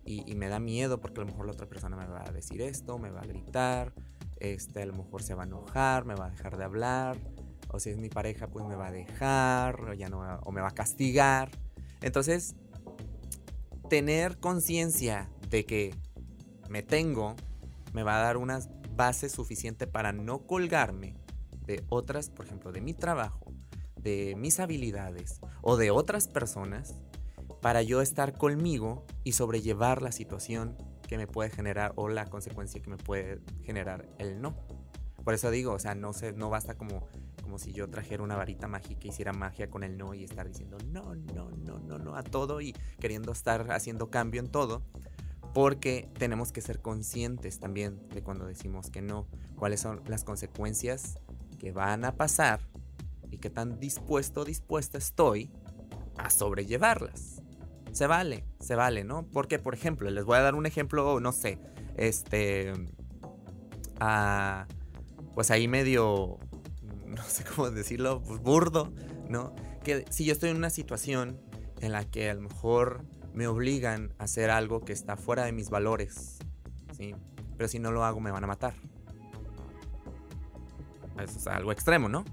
y, 0.05 0.35
me 0.35 0.47
da 0.47 0.59
miedo 0.59 1.01
porque 1.01 1.21
a 1.21 1.23
lo 1.23 1.31
mejor 1.31 1.47
la 1.47 1.53
otra 1.53 1.65
persona 1.65 1.97
me 1.97 2.05
va 2.05 2.23
a 2.23 2.31
decir 2.31 2.61
esto, 2.61 2.99
me 2.99 3.09
va 3.09 3.21
a 3.21 3.25
gritar, 3.25 3.93
este, 4.37 4.83
a 4.83 4.85
lo 4.85 4.93
mejor 4.93 5.23
se 5.23 5.33
va 5.33 5.41
a 5.41 5.45
enojar, 5.47 6.05
me 6.05 6.13
va 6.13 6.27
a 6.27 6.29
dejar 6.29 6.55
de 6.55 6.65
hablar, 6.65 7.17
o 7.69 7.79
si 7.79 7.89
es 7.89 7.97
mi 7.97 8.09
pareja, 8.09 8.45
pues 8.45 8.63
me 8.67 8.75
va 8.75 8.89
a 8.89 8.91
dejar, 8.91 9.81
o, 9.81 9.93
ya 9.95 10.07
no, 10.07 10.19
o 10.43 10.51
me 10.51 10.61
va 10.61 10.67
a 10.67 10.75
castigar. 10.75 11.49
Entonces, 12.03 12.53
tener 13.89 14.37
conciencia 14.37 15.31
de 15.49 15.65
que 15.65 15.95
me 16.69 16.83
tengo, 16.83 17.35
me 17.91 18.03
va 18.03 18.17
a 18.17 18.21
dar 18.21 18.37
una 18.37 18.59
base 18.95 19.29
suficiente 19.29 19.87
para 19.87 20.13
no 20.13 20.45
colgarme 20.45 21.24
de 21.65 21.83
otras, 21.89 22.29
por 22.29 22.45
ejemplo, 22.45 22.71
de 22.71 22.81
mi 22.81 22.93
trabajo, 22.93 23.53
de 23.95 24.35
mis 24.37 24.59
habilidades 24.59 25.39
o 25.61 25.77
de 25.77 25.91
otras 25.91 26.27
personas 26.27 26.95
para 27.61 27.81
yo 27.81 28.01
estar 28.01 28.37
conmigo 28.37 29.05
y 29.23 29.31
sobrellevar 29.31 30.01
la 30.01 30.11
situación 30.11 30.77
que 31.07 31.17
me 31.17 31.27
puede 31.27 31.49
generar 31.49 31.93
o 31.95 32.09
la 32.09 32.25
consecuencia 32.25 32.81
que 32.81 32.89
me 32.89 32.97
puede 32.97 33.41
generar 33.63 34.07
el 34.19 34.41
no. 34.41 34.55
Por 35.23 35.33
eso 35.33 35.49
digo, 35.49 35.73
o 35.73 35.79
sea, 35.79 35.95
no, 35.95 36.13
se, 36.13 36.33
no 36.33 36.51
basta 36.51 36.75
como, 36.75 37.07
como 37.41 37.57
si 37.57 37.73
yo 37.73 37.89
trajera 37.89 38.21
una 38.21 38.35
varita 38.35 38.67
mágica 38.67 39.01
y 39.05 39.09
hiciera 39.09 39.33
magia 39.33 39.69
con 39.69 39.83
el 39.83 39.97
no 39.97 40.13
y 40.13 40.23
estar 40.23 40.47
diciendo 40.47 40.77
no, 40.91 41.15
no, 41.15 41.49
no, 41.49 41.79
no, 41.79 41.97
no 41.97 42.15
a 42.15 42.21
todo 42.21 42.61
y 42.61 42.73
queriendo 42.99 43.31
estar 43.31 43.71
haciendo 43.71 44.11
cambio 44.11 44.41
en 44.41 44.49
todo. 44.49 44.83
Porque 45.53 46.09
tenemos 46.19 46.51
que 46.51 46.61
ser 46.61 46.81
conscientes 46.81 47.59
también 47.59 48.07
de 48.09 48.21
cuando 48.21 48.45
decimos 48.45 48.91
que 48.91 49.01
no, 49.01 49.25
cuáles 49.55 49.79
son 49.79 50.01
las 50.05 50.23
consecuencias 50.23 51.17
que 51.57 51.71
van 51.71 52.05
a 52.05 52.15
pasar 52.15 52.59
y 53.31 53.37
que 53.37 53.49
tan 53.49 53.79
dispuesto 53.79 54.45
dispuesta 54.45 54.97
estoy 54.97 55.51
a 56.17 56.29
sobrellevarlas. 56.29 57.41
Se 57.91 58.07
vale, 58.07 58.45
se 58.59 58.75
vale, 58.75 59.03
¿no? 59.03 59.25
Porque, 59.31 59.59
por 59.59 59.73
ejemplo, 59.73 60.09
les 60.09 60.25
voy 60.25 60.37
a 60.37 60.41
dar 60.41 60.55
un 60.55 60.65
ejemplo, 60.65 61.19
no 61.19 61.31
sé, 61.31 61.59
este, 61.95 62.73
pues 65.33 65.51
ahí 65.51 65.67
medio, 65.67 66.37
no 67.05 67.23
sé 67.23 67.43
cómo 67.43 67.71
decirlo, 67.71 68.21
pues 68.21 68.41
burdo, 68.41 68.91
¿no? 69.29 69.53
Que 69.83 70.05
si 70.09 70.25
yo 70.25 70.33
estoy 70.33 70.49
en 70.49 70.57
una 70.57 70.69
situación 70.69 71.39
en 71.81 71.91
la 71.91 72.03
que 72.05 72.29
a 72.29 72.33
lo 72.33 72.41
mejor 72.41 73.05
me 73.33 73.47
obligan 73.47 74.13
a 74.17 74.23
hacer 74.23 74.49
algo 74.49 74.81
que 74.81 74.93
está 74.93 75.17
fuera 75.17 75.45
de 75.45 75.51
mis 75.51 75.69
valores, 75.69 76.37
¿sí? 76.97 77.15
Pero 77.57 77.67
si 77.67 77.79
no 77.79 77.91
lo 77.91 78.03
hago 78.03 78.19
me 78.19 78.31
van 78.31 78.43
a 78.43 78.47
matar. 78.47 78.73
Es 81.19 81.47
algo 81.47 81.71
extremo, 81.71 82.09
¿no? 82.09 82.25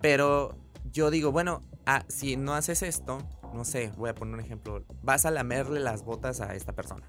Pero 0.00 0.56
yo 0.92 1.10
digo, 1.10 1.32
bueno, 1.32 1.62
ah, 1.86 2.04
si 2.08 2.36
no 2.36 2.54
haces 2.54 2.82
esto, 2.82 3.18
no 3.54 3.64
sé, 3.64 3.92
voy 3.96 4.10
a 4.10 4.14
poner 4.14 4.34
un 4.34 4.40
ejemplo, 4.40 4.84
vas 5.02 5.26
a 5.26 5.30
lamerle 5.30 5.80
las 5.80 6.04
botas 6.04 6.40
a 6.40 6.54
esta 6.54 6.72
persona. 6.72 7.06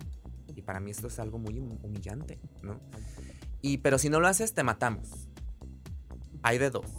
Y 0.55 0.61
para 0.61 0.79
mí 0.79 0.91
esto 0.91 1.07
es 1.07 1.19
algo 1.19 1.37
muy 1.37 1.59
humillante, 1.59 2.39
¿no? 2.63 2.79
Y 3.61 3.79
pero 3.79 3.97
si 3.97 4.09
no 4.09 4.19
lo 4.19 4.27
haces, 4.27 4.53
te 4.53 4.63
matamos. 4.63 5.29
Hay 6.43 6.57
de 6.57 6.69
dos. 6.69 6.91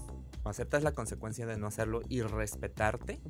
O 0.43 0.49
aceptas 0.49 0.83
la 0.83 0.93
consecuencia 0.93 1.47
de 1.47 1.59
no 1.59 1.67
hacerlo 1.67 2.03
y 2.09 2.23
respetarte. 2.23 3.21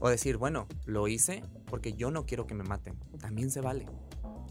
O 0.00 0.08
decir, 0.08 0.36
bueno, 0.36 0.68
lo 0.86 1.08
hice 1.08 1.42
porque 1.66 1.92
yo 1.92 2.10
no 2.10 2.26
quiero 2.26 2.46
que 2.46 2.54
me 2.54 2.64
maten. 2.64 2.98
También 3.20 3.50
se 3.50 3.60
vale. 3.60 3.86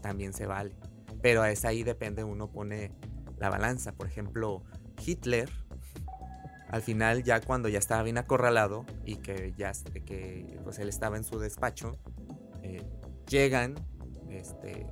También 0.02 0.32
se 0.32 0.46
vale. 0.46 0.74
Pero 1.22 1.44
es 1.44 1.64
ahí 1.64 1.82
depende, 1.82 2.24
uno 2.24 2.50
pone 2.50 2.92
la 3.38 3.50
balanza. 3.50 3.92
Por 3.92 4.06
ejemplo, 4.06 4.62
Hitler 5.04 5.48
al 6.68 6.82
final 6.82 7.22
ya 7.22 7.40
cuando 7.40 7.68
ya 7.68 7.78
estaba 7.78 8.02
bien 8.02 8.18
acorralado 8.18 8.84
y 9.04 9.16
que 9.16 9.54
ya 9.56 9.72
que 10.04 10.60
pues 10.64 10.78
él 10.78 10.88
estaba 10.88 11.16
en 11.16 11.24
su 11.24 11.38
despacho 11.38 11.96
eh, 12.62 12.82
llegan 13.26 13.74
este 14.28 14.86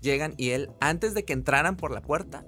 llegan 0.00 0.34
y 0.36 0.50
él 0.50 0.70
antes 0.80 1.12
de 1.14 1.24
que 1.24 1.34
entraran 1.34 1.76
por 1.76 1.90
la 1.90 2.00
puerta 2.00 2.44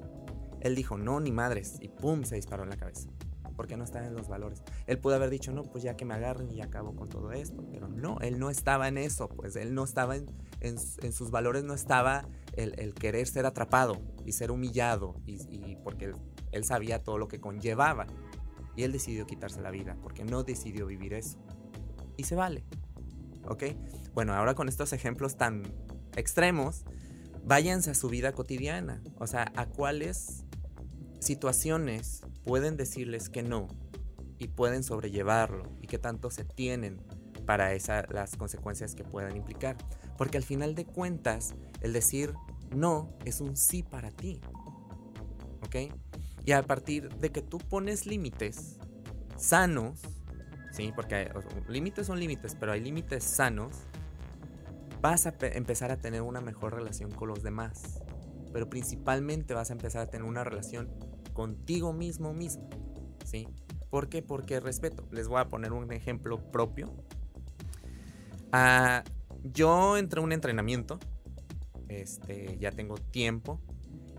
él 0.60 0.74
dijo 0.74 0.96
no 0.96 1.20
ni 1.20 1.30
madres 1.30 1.76
y 1.80 1.88
pum 1.88 2.24
se 2.24 2.36
disparó 2.36 2.62
en 2.62 2.70
la 2.70 2.76
cabeza 2.76 3.08
porque 3.54 3.76
no 3.76 3.84
estaba 3.84 4.06
en 4.06 4.14
los 4.14 4.28
valores. 4.28 4.62
Él 4.86 4.98
pudo 4.98 5.14
haber 5.14 5.30
dicho 5.30 5.52
no 5.52 5.62
pues 5.62 5.84
ya 5.84 5.94
que 5.94 6.04
me 6.04 6.14
agarren 6.14 6.50
y 6.50 6.56
ya 6.56 6.64
acabo 6.64 6.96
con 6.96 7.08
todo 7.08 7.32
esto 7.32 7.64
pero 7.70 7.86
no 7.88 8.18
él 8.20 8.38
no 8.38 8.50
estaba 8.50 8.88
en 8.88 8.98
eso 8.98 9.28
pues 9.28 9.56
él 9.56 9.74
no 9.74 9.84
estaba 9.84 10.16
en, 10.16 10.78
sus 11.12 11.30
valores 11.30 11.64
no 11.64 11.74
estaba 11.74 12.26
el, 12.56 12.94
querer 12.94 13.26
ser 13.26 13.46
atrapado 13.46 14.00
y 14.24 14.32
ser 14.32 14.50
humillado 14.50 15.16
y, 15.26 15.34
y 15.50 15.76
porque 15.84 16.12
él 16.52 16.64
sabía 16.64 17.02
todo 17.02 17.18
lo 17.18 17.28
que 17.28 17.40
conllevaba. 17.40 18.06
Y 18.76 18.84
él 18.84 18.92
decidió 18.92 19.26
quitarse 19.26 19.60
la 19.60 19.70
vida 19.70 19.96
porque 20.02 20.24
no 20.24 20.44
decidió 20.44 20.86
vivir 20.86 21.14
eso. 21.14 21.38
Y 22.16 22.24
se 22.24 22.36
vale. 22.36 22.64
¿Ok? 23.48 23.64
Bueno, 24.14 24.34
ahora 24.34 24.54
con 24.54 24.68
estos 24.68 24.92
ejemplos 24.92 25.36
tan 25.36 25.62
extremos, 26.16 26.84
váyanse 27.44 27.90
a 27.90 27.94
su 27.94 28.08
vida 28.08 28.32
cotidiana. 28.32 29.02
O 29.18 29.26
sea, 29.26 29.52
a 29.56 29.66
cuáles 29.66 30.44
situaciones 31.18 32.22
pueden 32.44 32.76
decirles 32.76 33.28
que 33.28 33.42
no 33.42 33.68
y 34.38 34.48
pueden 34.48 34.82
sobrellevarlo 34.82 35.64
y 35.80 35.86
qué 35.86 35.98
tanto 35.98 36.30
se 36.30 36.44
tienen 36.44 37.00
para 37.46 37.74
esa, 37.74 38.06
las 38.10 38.36
consecuencias 38.36 38.94
que 38.94 39.04
puedan 39.04 39.36
implicar. 39.36 39.76
Porque 40.16 40.36
al 40.36 40.44
final 40.44 40.74
de 40.74 40.84
cuentas, 40.84 41.54
el 41.80 41.92
decir 41.92 42.34
no 42.74 43.10
es 43.24 43.40
un 43.40 43.56
sí 43.56 43.82
para 43.82 44.10
ti. 44.10 44.40
¿Ok? 45.64 45.92
Y 46.44 46.52
a 46.52 46.62
partir 46.62 47.08
de 47.16 47.30
que 47.30 47.42
tú 47.42 47.58
pones 47.58 48.06
límites 48.06 48.78
sanos, 49.36 50.00
¿sí? 50.72 50.92
Porque 50.94 51.30
límites 51.68 52.06
son 52.06 52.18
límites, 52.18 52.56
pero 52.58 52.72
hay 52.72 52.80
límites 52.80 53.22
sanos, 53.22 53.76
vas 55.00 55.26
a 55.26 55.34
empezar 55.40 55.90
a 55.90 55.98
tener 55.98 56.22
una 56.22 56.40
mejor 56.40 56.74
relación 56.74 57.10
con 57.10 57.28
los 57.28 57.42
demás. 57.42 58.02
Pero 58.52 58.68
principalmente 58.68 59.54
vas 59.54 59.70
a 59.70 59.72
empezar 59.74 60.02
a 60.02 60.10
tener 60.10 60.26
una 60.26 60.44
relación 60.44 60.90
contigo 61.32 61.92
mismo 61.92 62.34
mismo, 62.34 62.68
¿sí? 63.24 63.48
¿Por 63.90 64.08
qué? 64.08 64.22
Porque 64.22 64.58
respeto. 64.60 65.06
Les 65.10 65.28
voy 65.28 65.40
a 65.40 65.48
poner 65.48 65.72
un 65.72 65.92
ejemplo 65.92 66.50
propio. 66.50 66.92
Ah, 68.52 69.04
yo 69.42 69.96
entré 69.96 70.20
a 70.20 70.22
un 70.22 70.32
entrenamiento, 70.32 70.98
este, 71.88 72.58
ya 72.58 72.70
tengo 72.70 72.96
tiempo, 72.96 73.60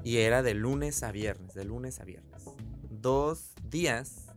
y 0.04 0.18
era 0.18 0.44
de 0.44 0.54
lunes 0.54 1.04
a 1.04 1.12
viernes, 1.12 1.54
de 1.54 1.66
lunes 1.66 2.00
a 2.00 2.06
viernes. 2.06 2.44
Dos 2.90 3.54
días 3.70 4.28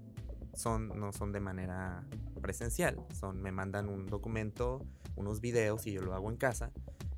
son, 0.54 0.88
no 0.98 1.12
son 1.12 1.32
de 1.32 1.40
manera 1.40 2.04
presencial, 2.40 2.98
son, 3.18 3.42
me 3.42 3.52
mandan 3.52 3.88
un 3.88 4.06
documento, 4.06 4.84
unos 5.16 5.40
videos 5.40 5.86
y 5.86 5.92
yo 5.92 6.02
lo 6.02 6.14
hago 6.14 6.30
en 6.30 6.36
casa 6.36 6.70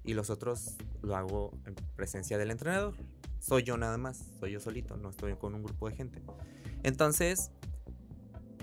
y 0.04 0.14
los 0.14 0.30
otros 0.30 0.76
lo 1.02 1.16
hago 1.16 1.52
en 1.66 1.74
presencia 1.96 2.38
del 2.38 2.50
entrenador. 2.50 2.94
Soy 3.38 3.62
yo 3.62 3.76
nada 3.76 3.98
más, 3.98 4.24
soy 4.40 4.52
yo 4.52 4.60
solito, 4.60 4.96
no 4.96 5.10
estoy 5.10 5.34
con 5.36 5.54
un 5.54 5.62
grupo 5.62 5.88
de 5.88 5.96
gente. 5.96 6.22
Entonces, 6.82 7.50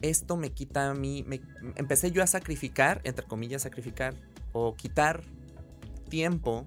esto 0.02 0.38
me 0.38 0.52
quita 0.52 0.90
a 0.90 0.94
mí, 0.94 1.24
me, 1.28 1.42
empecé 1.76 2.12
yo 2.12 2.24
a 2.24 2.28
sacrificar, 2.28 3.02
entre 3.04 3.26
comillas, 3.26 3.62
sacrificar 3.62 4.16
o 4.52 4.76
quitar 4.76 5.24
tiempo 6.10 6.66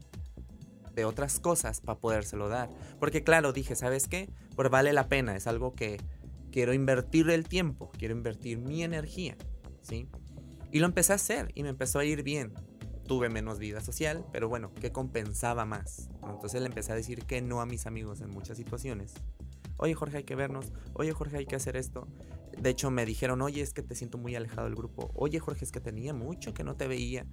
de 0.98 1.04
otras 1.04 1.38
cosas 1.38 1.80
para 1.80 2.00
podérselo 2.00 2.48
dar. 2.48 2.68
Porque 2.98 3.22
claro, 3.22 3.52
dije, 3.52 3.76
¿sabes 3.76 4.08
qué? 4.08 4.28
Pues 4.56 4.68
vale 4.68 4.92
la 4.92 5.08
pena, 5.08 5.36
es 5.36 5.46
algo 5.46 5.74
que 5.74 5.98
quiero 6.50 6.74
invertir 6.74 7.30
el 7.30 7.48
tiempo, 7.48 7.90
quiero 7.96 8.14
invertir 8.14 8.58
mi 8.58 8.82
energía, 8.82 9.36
¿sí? 9.80 10.08
Y 10.72 10.80
lo 10.80 10.86
empecé 10.86 11.12
a 11.12 11.16
hacer 11.16 11.52
y 11.54 11.62
me 11.62 11.68
empezó 11.68 12.00
a 12.00 12.04
ir 12.04 12.24
bien. 12.24 12.52
Tuve 13.06 13.28
menos 13.28 13.58
vida 13.58 13.80
social, 13.80 14.26
pero 14.32 14.48
bueno, 14.48 14.72
¿qué 14.80 14.90
compensaba 14.90 15.64
más? 15.64 16.10
Entonces 16.28 16.60
le 16.60 16.66
empecé 16.66 16.92
a 16.92 16.96
decir 16.96 17.24
que 17.24 17.40
no 17.40 17.60
a 17.60 17.66
mis 17.66 17.86
amigos 17.86 18.20
en 18.20 18.30
muchas 18.30 18.58
situaciones. 18.58 19.14
Oye 19.76 19.94
Jorge, 19.94 20.18
hay 20.18 20.24
que 20.24 20.34
vernos. 20.34 20.72
Oye 20.94 21.12
Jorge, 21.12 21.38
hay 21.38 21.46
que 21.46 21.56
hacer 21.56 21.76
esto. 21.76 22.08
De 22.60 22.70
hecho, 22.70 22.90
me 22.90 23.06
dijeron, 23.06 23.40
oye, 23.40 23.62
es 23.62 23.72
que 23.72 23.82
te 23.82 23.94
siento 23.94 24.18
muy 24.18 24.34
alejado 24.34 24.64
del 24.64 24.74
grupo. 24.74 25.12
Oye 25.14 25.38
Jorge, 25.38 25.64
es 25.64 25.70
que 25.70 25.80
tenía 25.80 26.12
mucho 26.12 26.52
que 26.52 26.64
no 26.64 26.74
te 26.74 26.88
veía. 26.88 27.24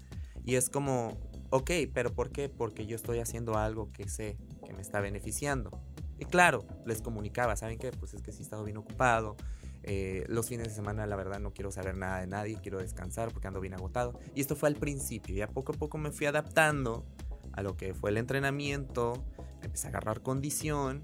Y 0.46 0.56
es 0.56 0.70
como, 0.70 1.18
Ok, 1.50 1.72
pero 1.94 2.14
¿por 2.14 2.32
qué? 2.32 2.50
Porque 2.50 2.86
yo 2.86 2.96
estoy 2.96 3.20
haciendo 3.20 3.58
algo 3.58 3.92
que 3.92 4.08
sé 4.10 4.38
que 4.66 4.74
me 4.74 4.82
está 4.82 5.00
beneficiando. 5.00 5.72
Y 6.18 6.26
claro, 6.26 6.66
les 6.86 7.02
comunicaba, 7.02 7.56
¿saben 7.56 7.78
qué? 7.78 7.92
Pues 7.92 8.14
es 8.14 8.22
que 8.22 8.32
sí 8.32 8.40
he 8.40 8.44
estado 8.44 8.64
bien 8.64 8.78
ocupado. 8.78 9.36
Eh, 9.84 10.26
los 10.28 10.48
fines 10.48 10.68
de 10.68 10.74
semana, 10.74 11.06
la 11.06 11.16
verdad, 11.16 11.40
no 11.40 11.54
quiero 11.54 11.72
saber 11.72 11.96
nada 11.96 12.20
de 12.20 12.28
nadie, 12.28 12.58
quiero 12.62 12.80
descansar 12.80 13.32
porque 13.32 13.48
ando 13.48 13.60
bien 13.60 13.74
agotado. 13.74 14.20
Y 14.34 14.42
esto 14.42 14.56
fue 14.56 14.70
al 14.70 14.76
principio, 14.76 15.36
y 15.36 15.42
a 15.42 15.48
poco 15.48 15.74
a 15.74 15.76
poco 15.76 15.98
me 15.98 16.12
fui 16.12 16.26
adaptando 16.26 17.06
a 17.54 17.62
lo 17.62 17.78
que 17.78 17.94
fue 17.94 18.10
el 18.10 18.18
entrenamiento, 18.18 19.24
empecé 19.62 19.88
a 19.88 19.90
agarrar 19.92 20.22
condición. 20.22 21.04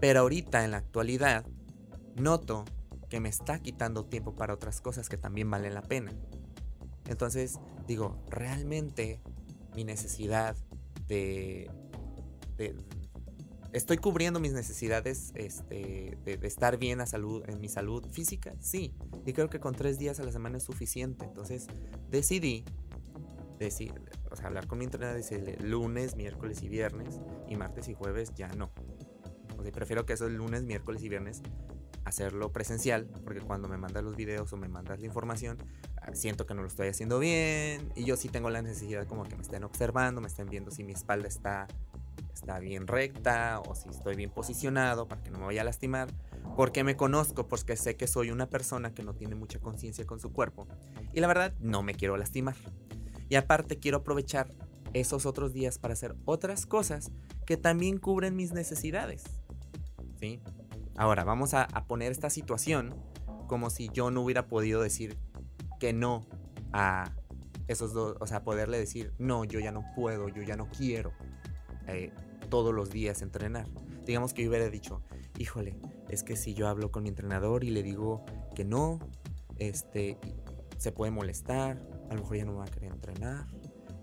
Pero 0.00 0.20
ahorita, 0.20 0.64
en 0.64 0.70
la 0.70 0.78
actualidad, 0.78 1.44
noto 2.16 2.64
que 3.10 3.20
me 3.20 3.28
está 3.28 3.58
quitando 3.58 4.06
tiempo 4.06 4.34
para 4.34 4.54
otras 4.54 4.80
cosas 4.80 5.10
que 5.10 5.18
también 5.18 5.50
valen 5.50 5.74
la 5.74 5.82
pena. 5.82 6.12
Entonces 7.06 7.60
digo, 7.92 8.16
realmente 8.30 9.20
mi 9.76 9.84
necesidad 9.84 10.56
de, 11.06 11.70
¿Estoy 13.72 13.98
cubriendo 13.98 14.40
mis 14.40 14.52
necesidades 14.52 15.32
este, 15.34 16.16
de, 16.24 16.38
estar 16.46 16.78
bien 16.78 17.02
a 17.02 17.06
salud, 17.06 17.42
en 17.48 17.60
mi 17.60 17.68
salud 17.68 18.06
física? 18.10 18.54
Sí. 18.60 18.94
Y 19.26 19.34
creo 19.34 19.50
que 19.50 19.60
con 19.60 19.74
tres 19.74 19.98
días 19.98 20.20
a 20.20 20.24
la 20.24 20.32
semana 20.32 20.56
es 20.56 20.62
suficiente. 20.62 21.26
Entonces 21.26 21.66
decidí, 22.10 22.64
decir, 23.58 23.92
o 24.30 24.36
sea, 24.36 24.46
hablar 24.46 24.66
con 24.66 24.78
mi 24.78 24.84
entrenador 24.86 25.18
y 25.18 25.22
decirle 25.22 25.56
lunes, 25.60 26.16
miércoles 26.16 26.62
y 26.62 26.68
viernes 26.68 27.20
y 27.48 27.56
martes 27.56 27.88
y 27.88 27.94
jueves 27.94 28.32
ya 28.34 28.48
no. 28.48 28.70
O 29.58 29.62
sea, 29.62 29.72
prefiero 29.72 30.06
que 30.06 30.14
eso 30.14 30.26
el 30.26 30.36
lunes, 30.36 30.62
miércoles 30.62 31.02
y 31.02 31.10
viernes 31.10 31.42
hacerlo 32.04 32.52
presencial, 32.52 33.06
porque 33.24 33.40
cuando 33.40 33.68
me 33.68 33.76
mandas 33.76 34.02
los 34.02 34.16
videos 34.16 34.52
o 34.52 34.56
me 34.56 34.68
mandas 34.68 35.00
la 35.00 35.06
información, 35.06 35.58
ah, 36.00 36.14
siento 36.14 36.46
que 36.46 36.54
no 36.54 36.62
lo 36.62 36.68
estoy 36.68 36.88
haciendo 36.88 37.18
bien 37.18 37.92
y 37.94 38.04
yo 38.04 38.16
sí 38.16 38.28
tengo 38.28 38.50
la 38.50 38.62
necesidad 38.62 39.06
como 39.06 39.24
que 39.24 39.36
me 39.36 39.42
estén 39.42 39.64
observando, 39.64 40.20
me 40.20 40.26
estén 40.26 40.48
viendo 40.48 40.70
si 40.70 40.84
mi 40.84 40.92
espalda 40.92 41.28
está, 41.28 41.68
está 42.34 42.58
bien 42.58 42.86
recta 42.86 43.60
o 43.60 43.74
si 43.74 43.88
estoy 43.88 44.16
bien 44.16 44.30
posicionado 44.30 45.06
para 45.06 45.22
que 45.22 45.30
no 45.30 45.38
me 45.38 45.46
vaya 45.46 45.62
a 45.62 45.64
lastimar, 45.64 46.08
porque 46.56 46.84
me 46.84 46.96
conozco, 46.96 47.46
porque 47.48 47.76
sé 47.76 47.96
que 47.96 48.06
soy 48.06 48.30
una 48.30 48.48
persona 48.48 48.92
que 48.92 49.02
no 49.02 49.14
tiene 49.14 49.34
mucha 49.34 49.58
conciencia 49.58 50.04
con 50.04 50.18
su 50.18 50.32
cuerpo 50.32 50.66
y 51.12 51.20
la 51.20 51.28
verdad 51.28 51.54
no 51.60 51.82
me 51.82 51.94
quiero 51.94 52.16
lastimar. 52.16 52.56
Y 53.28 53.36
aparte 53.36 53.78
quiero 53.78 53.98
aprovechar 53.98 54.48
esos 54.92 55.24
otros 55.24 55.52
días 55.52 55.78
para 55.78 55.94
hacer 55.94 56.14
otras 56.26 56.66
cosas 56.66 57.10
que 57.46 57.56
también 57.56 57.98
cubren 57.98 58.36
mis 58.36 58.52
necesidades. 58.52 59.24
¿Sí? 60.20 60.40
Ahora, 60.96 61.24
vamos 61.24 61.54
a, 61.54 61.66
poner 61.86 62.12
esta 62.12 62.30
situación 62.30 62.94
como 63.46 63.70
si 63.70 63.88
yo 63.90 64.10
no 64.10 64.22
hubiera 64.22 64.46
podido 64.46 64.82
decir 64.82 65.18
que 65.80 65.92
no 65.92 66.26
a 66.72 67.12
esos 67.68 67.92
dos, 67.92 68.16
o 68.20 68.26
sea, 68.26 68.44
poderle 68.44 68.78
decir, 68.78 69.12
no, 69.18 69.44
yo 69.44 69.60
ya 69.60 69.72
no 69.72 69.84
puedo, 69.94 70.28
yo 70.28 70.42
ya 70.42 70.56
no 70.56 70.68
quiero 70.68 71.12
eh, 71.86 72.12
todos 72.50 72.74
los 72.74 72.90
días 72.90 73.22
entrenar. 73.22 73.66
Digamos 74.04 74.34
que 74.34 74.42
yo 74.42 74.50
hubiera 74.50 74.68
dicho, 74.68 75.02
híjole, 75.38 75.76
es 76.08 76.22
que 76.22 76.36
si 76.36 76.54
yo 76.54 76.68
hablo 76.68 76.90
con 76.90 77.04
mi 77.04 77.08
entrenador 77.08 77.64
y 77.64 77.70
le 77.70 77.82
digo 77.82 78.24
que 78.54 78.64
no, 78.64 78.98
este, 79.58 80.18
se 80.76 80.92
puede 80.92 81.10
molestar, 81.10 81.78
a 82.10 82.14
lo 82.14 82.20
mejor 82.20 82.36
ya 82.36 82.44
no 82.44 82.52
me 82.52 82.58
va 82.58 82.64
a 82.64 82.70
querer 82.70 82.92
entrenar, 82.92 83.46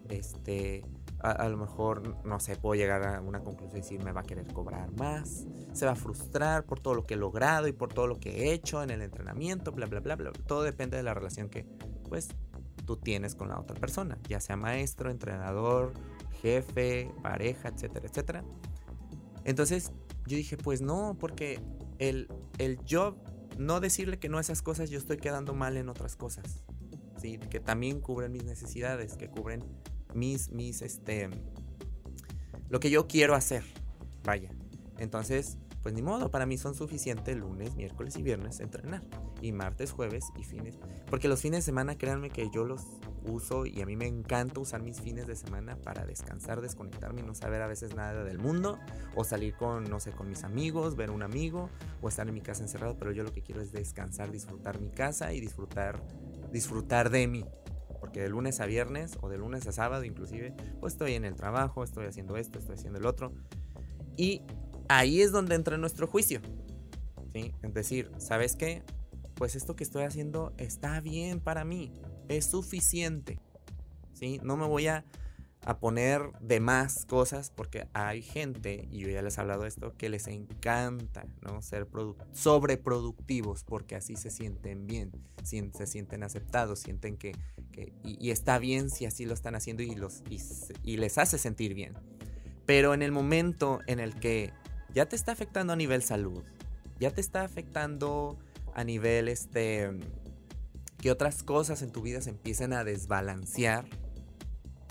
este, 0.10 0.84
a, 1.22 1.50
lo 1.50 1.58
mejor, 1.58 2.26
no 2.26 2.40
sé, 2.40 2.56
puedo 2.56 2.76
llegar 2.76 3.04
a 3.04 3.22
una 3.22 3.42
conclusión 3.42 3.78
y 3.78 3.82
decir, 3.82 4.04
me 4.04 4.12
va 4.12 4.22
a 4.22 4.24
querer 4.24 4.48
cobrar 4.54 4.92
más, 4.94 5.46
se 5.74 5.86
va 5.86 5.92
a 5.92 5.96
frustrar 5.96 6.66
por 6.66 6.80
todo 6.80 6.94
lo 6.94 7.06
que 7.06 7.16
he 7.16 7.18
logrado 7.18 7.68
y 7.68 7.74
por 7.74 7.94
todo 7.94 8.08
lo 8.08 8.20
que 8.20 8.30
he 8.30 8.54
hecho 8.54 8.82
en 8.82 8.90
el 8.90 9.02
entrenamiento, 9.02 9.72
bla, 9.72 9.86
bla, 9.86 10.00
bla, 10.00 10.16
bla. 10.16 10.32
Todo 10.32 10.64
depende 10.64 10.98
de 10.98 11.04
la 11.04 11.14
relación 11.14 11.50
que, 11.50 11.66
pues, 12.08 12.30
tú 12.86 12.96
tienes 12.98 13.36
con 13.36 13.50
la 13.50 13.60
otra 13.60 13.76
persona, 13.80 14.18
ya 14.28 14.40
sea 14.40 14.56
maestro, 14.56 15.12
entrenador, 15.12 15.94
jefe, 16.42 17.12
pareja, 17.22 17.70
etcétera, 17.70 18.08
etcétera. 18.08 18.44
Entonces, 19.44 19.92
yo 20.26 20.38
dije, 20.38 20.58
pues 20.58 20.82
no, 20.82 21.18
porque 21.20 21.60
el, 21.98 22.28
el 22.60 22.84
yo 22.86 23.18
no 23.58 23.82
decirle 23.82 24.20
que 24.20 24.30
no 24.30 24.38
a 24.38 24.42
esas 24.42 24.62
cosas, 24.62 24.90
yo 24.90 24.98
estoy 24.98 25.18
quedando 25.18 25.54
mal 25.54 25.76
en 25.76 25.90
otras 25.90 26.16
cosas. 26.16 26.64
¿sí? 27.20 27.38
Que 27.38 27.60
también 27.60 28.00
cubren 28.00 28.32
mis 28.32 28.46
necesidades, 28.46 29.18
que 29.18 29.30
cubren 29.30 29.64
mis, 30.14 30.52
mis, 30.52 30.82
este, 30.82 31.30
lo 32.70 32.80
que 32.80 32.90
yo 32.90 33.08
quiero 33.08 33.36
hacer. 33.36 33.64
Vaya. 34.24 34.52
Entonces, 34.98 35.58
pues 35.82 35.96
ni 35.96 36.02
modo, 36.02 36.30
para 36.30 36.46
mí 36.46 36.58
son 36.58 36.76
suficientes 36.76 37.38
lunes, 37.38 37.76
miércoles 37.76 38.18
y 38.18 38.22
viernes 38.22 38.60
entrenar. 38.60 39.02
Y 39.42 39.54
martes, 39.54 39.92
jueves 39.92 40.26
y 40.38 40.44
fines. 40.44 40.78
Porque 41.10 41.30
los 41.30 41.42
fines 41.42 41.60
de 41.60 41.62
semana, 41.64 41.98
créanme 41.98 42.30
que 42.30 42.50
yo 42.54 42.66
los 42.66 42.84
uso 43.24 43.66
y 43.66 43.82
a 43.82 43.86
mí 43.86 43.96
me 43.96 44.08
encanta 44.08 44.60
usar 44.60 44.82
mis 44.82 45.00
fines 45.00 45.28
de 45.28 45.36
semana 45.36 45.78
para 45.78 46.06
descansar, 46.06 46.62
desconectarme 46.62 47.22
y 47.22 47.24
no 47.24 47.36
saber 47.36 47.62
a 47.62 47.68
veces 47.68 47.96
nada 47.96 48.26
del 48.26 48.40
mundo. 48.40 48.78
O 49.16 49.24
salir 49.24 49.56
con, 49.56 49.86
no 49.86 50.02
sé, 50.02 50.12
con 50.12 50.28
mis 50.28 50.44
amigos, 50.44 50.98
ver 50.98 51.12
un 51.12 51.24
amigo 51.24 51.70
o 52.02 52.10
estar 52.10 52.28
en 52.28 52.34
mi 52.34 52.42
casa 52.42 52.62
encerrado. 52.62 52.98
Pero 52.98 53.14
yo 53.14 53.24
lo 53.24 53.32
que 53.32 53.42
quiero 53.42 53.62
es 53.62 53.72
descansar, 53.72 54.32
disfrutar 54.32 54.82
mi 54.82 54.90
casa 54.90 55.32
y 55.34 55.40
disfrutar, 55.40 56.04
disfrutar 56.52 57.10
de 57.10 57.28
mí. 57.28 57.46
Porque 58.10 58.22
de 58.22 58.30
lunes 58.30 58.60
a 58.60 58.66
viernes 58.66 59.20
o 59.22 59.30
de 59.30 59.38
lunes 59.38 59.68
a 59.68 59.72
sábado 59.72 60.04
inclusive, 60.04 60.56
pues 60.80 60.94
estoy 60.94 61.14
en 61.14 61.26
el 61.26 61.36
trabajo, 61.36 61.84
estoy 61.84 62.08
haciendo 62.08 62.38
esto, 62.38 62.58
estoy 62.58 62.74
haciendo 62.74 62.98
el 62.98 63.06
otro. 63.06 63.32
Y 64.18 64.42
ahí 64.88 65.22
es 65.22 65.32
donde 65.32 65.54
entra 65.54 65.78
nuestro 65.78 66.08
juicio. 66.08 66.42
¿sí? 67.36 67.54
Es 67.62 67.72
decir, 67.76 68.10
¿sabes 68.18 68.56
qué? 68.56 68.82
Pues 69.36 69.56
esto 69.56 69.76
que 69.76 69.84
estoy 69.84 70.06
haciendo 70.06 70.54
está 70.58 71.00
bien 71.02 71.40
para 71.40 71.66
mí, 71.66 71.94
es 72.30 72.46
suficiente. 72.46 73.40
¿sí? 74.14 74.40
No 74.42 74.58
me 74.58 74.66
voy 74.66 74.88
a, 74.88 75.06
poner 75.78 76.32
de 76.40 76.60
más 76.60 77.06
cosas 77.06 77.52
porque 77.56 77.88
hay 77.94 78.24
gente, 78.24 78.88
y 78.90 79.00
yo 79.00 79.10
ya 79.10 79.22
les 79.22 79.38
he 79.38 79.42
hablado 79.42 79.62
de 79.62 79.68
esto, 79.68 79.96
que 79.96 80.10
les 80.10 80.26
encanta 80.28 81.26
¿no? 81.42 81.62
ser 81.62 81.88
sobreproductivos 82.32 83.64
porque 83.64 83.96
así 83.96 84.16
se 84.16 84.32
sienten 84.32 84.88
bien, 84.88 85.12
se 85.44 85.86
sienten 85.86 86.24
aceptados, 86.24 86.80
sienten 86.80 87.18
que, 87.18 87.34
y, 88.04 88.32
está 88.32 88.58
bien 88.58 88.90
si 88.90 89.06
así 89.06 89.26
lo 89.26 89.34
están 89.34 89.56
haciendo 89.56 89.84
y, 89.84 89.94
los, 89.94 90.24
y 90.84 90.98
les 90.98 91.18
hace 91.18 91.38
sentir 91.38 91.76
bien. 91.76 91.94
Pero 92.66 92.94
en 92.94 93.02
el 93.02 93.12
momento 93.12 93.80
en 93.86 94.00
el 94.00 94.16
que 94.16 94.52
ya 94.94 95.08
te 95.08 95.16
está 95.16 95.32
afectando 95.34 95.74
a 95.74 95.76
nivel 95.76 96.02
salud, 96.02 96.44
ya 97.00 97.12
te 97.12 97.22
está 97.22 97.44
afectando 97.44 98.38
a 98.74 98.84
nivel 98.84 99.28
este 99.28 99.92
que 101.00 101.12
otras 101.12 101.44
cosas 101.44 101.82
en 101.82 101.92
tu 101.92 102.02
vida 102.02 102.22
se 102.22 102.30
empiecen 102.30 102.74
a 102.74 102.84
desbalancear, 102.84 103.86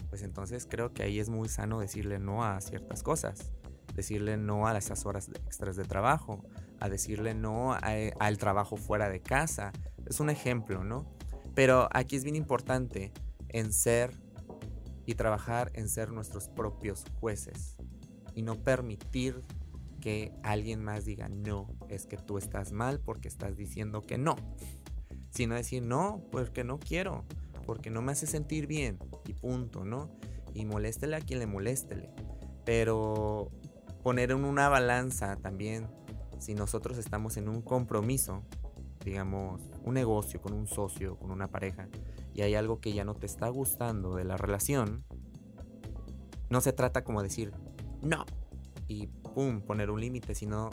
pues 0.08 0.22
entonces 0.22 0.66
creo 0.68 0.92
que 0.92 1.02
ahí 1.02 1.20
es 1.20 1.28
muy 1.28 1.48
sano 1.48 1.80
decirle 1.80 2.18
no 2.18 2.44
a 2.44 2.60
ciertas 2.60 3.02
cosas, 3.02 3.52
decirle 3.94 4.36
no 4.36 4.66
a 4.66 4.76
esas 4.76 5.06
horas 5.06 5.28
extras 5.28 5.76
de 5.76 5.84
trabajo, 5.84 6.44
a 6.80 6.88
decirle 6.88 7.34
no 7.34 7.74
al 7.74 8.38
trabajo 8.38 8.76
fuera 8.76 9.08
de 9.08 9.20
casa. 9.20 9.72
Es 10.06 10.20
un 10.20 10.30
ejemplo, 10.30 10.84
¿no? 10.84 11.06
Pero 11.54 11.88
aquí 11.92 12.16
es 12.16 12.24
bien 12.24 12.36
importante 12.36 13.12
en 13.48 13.72
ser 13.72 14.12
y 15.06 15.14
trabajar 15.14 15.70
en 15.74 15.88
ser 15.88 16.12
nuestros 16.12 16.48
propios 16.48 17.04
jueces 17.20 17.76
y 18.34 18.42
no 18.42 18.56
permitir 18.56 19.42
que 20.00 20.32
alguien 20.42 20.84
más 20.84 21.04
diga 21.04 21.28
no, 21.28 21.66
es 21.88 22.06
que 22.06 22.16
tú 22.16 22.38
estás 22.38 22.72
mal 22.72 23.00
porque 23.00 23.28
estás 23.28 23.56
diciendo 23.56 24.02
que 24.02 24.18
no. 24.18 24.36
Sino 25.30 25.54
decir 25.54 25.82
no, 25.82 26.22
porque 26.30 26.62
no 26.62 26.78
quiero, 26.78 27.24
porque 27.68 27.90
no 27.90 28.00
me 28.00 28.12
hace 28.12 28.26
sentir 28.26 28.66
bien 28.66 28.98
y 29.26 29.34
punto, 29.34 29.84
¿no? 29.84 30.08
Y 30.54 30.64
moléstele 30.64 31.16
a 31.16 31.20
quien 31.20 31.38
le 31.38 31.46
moléstele. 31.46 32.08
Pero 32.64 33.50
poner 34.02 34.30
en 34.30 34.46
una 34.46 34.70
balanza 34.70 35.36
también, 35.36 35.86
si 36.38 36.54
nosotros 36.54 36.96
estamos 36.96 37.36
en 37.36 37.46
un 37.46 37.60
compromiso, 37.60 38.42
digamos, 39.04 39.60
un 39.84 39.92
negocio 39.92 40.40
con 40.40 40.54
un 40.54 40.66
socio, 40.66 41.18
con 41.18 41.30
una 41.30 41.48
pareja, 41.48 41.90
y 42.32 42.40
hay 42.40 42.54
algo 42.54 42.80
que 42.80 42.94
ya 42.94 43.04
no 43.04 43.14
te 43.14 43.26
está 43.26 43.50
gustando 43.50 44.14
de 44.14 44.24
la 44.24 44.38
relación, 44.38 45.04
no 46.48 46.62
se 46.62 46.72
trata 46.72 47.04
como 47.04 47.22
decir, 47.22 47.52
no, 48.00 48.24
y 48.86 49.08
pum, 49.08 49.60
poner 49.60 49.90
un 49.90 50.00
límite, 50.00 50.34
sino 50.34 50.70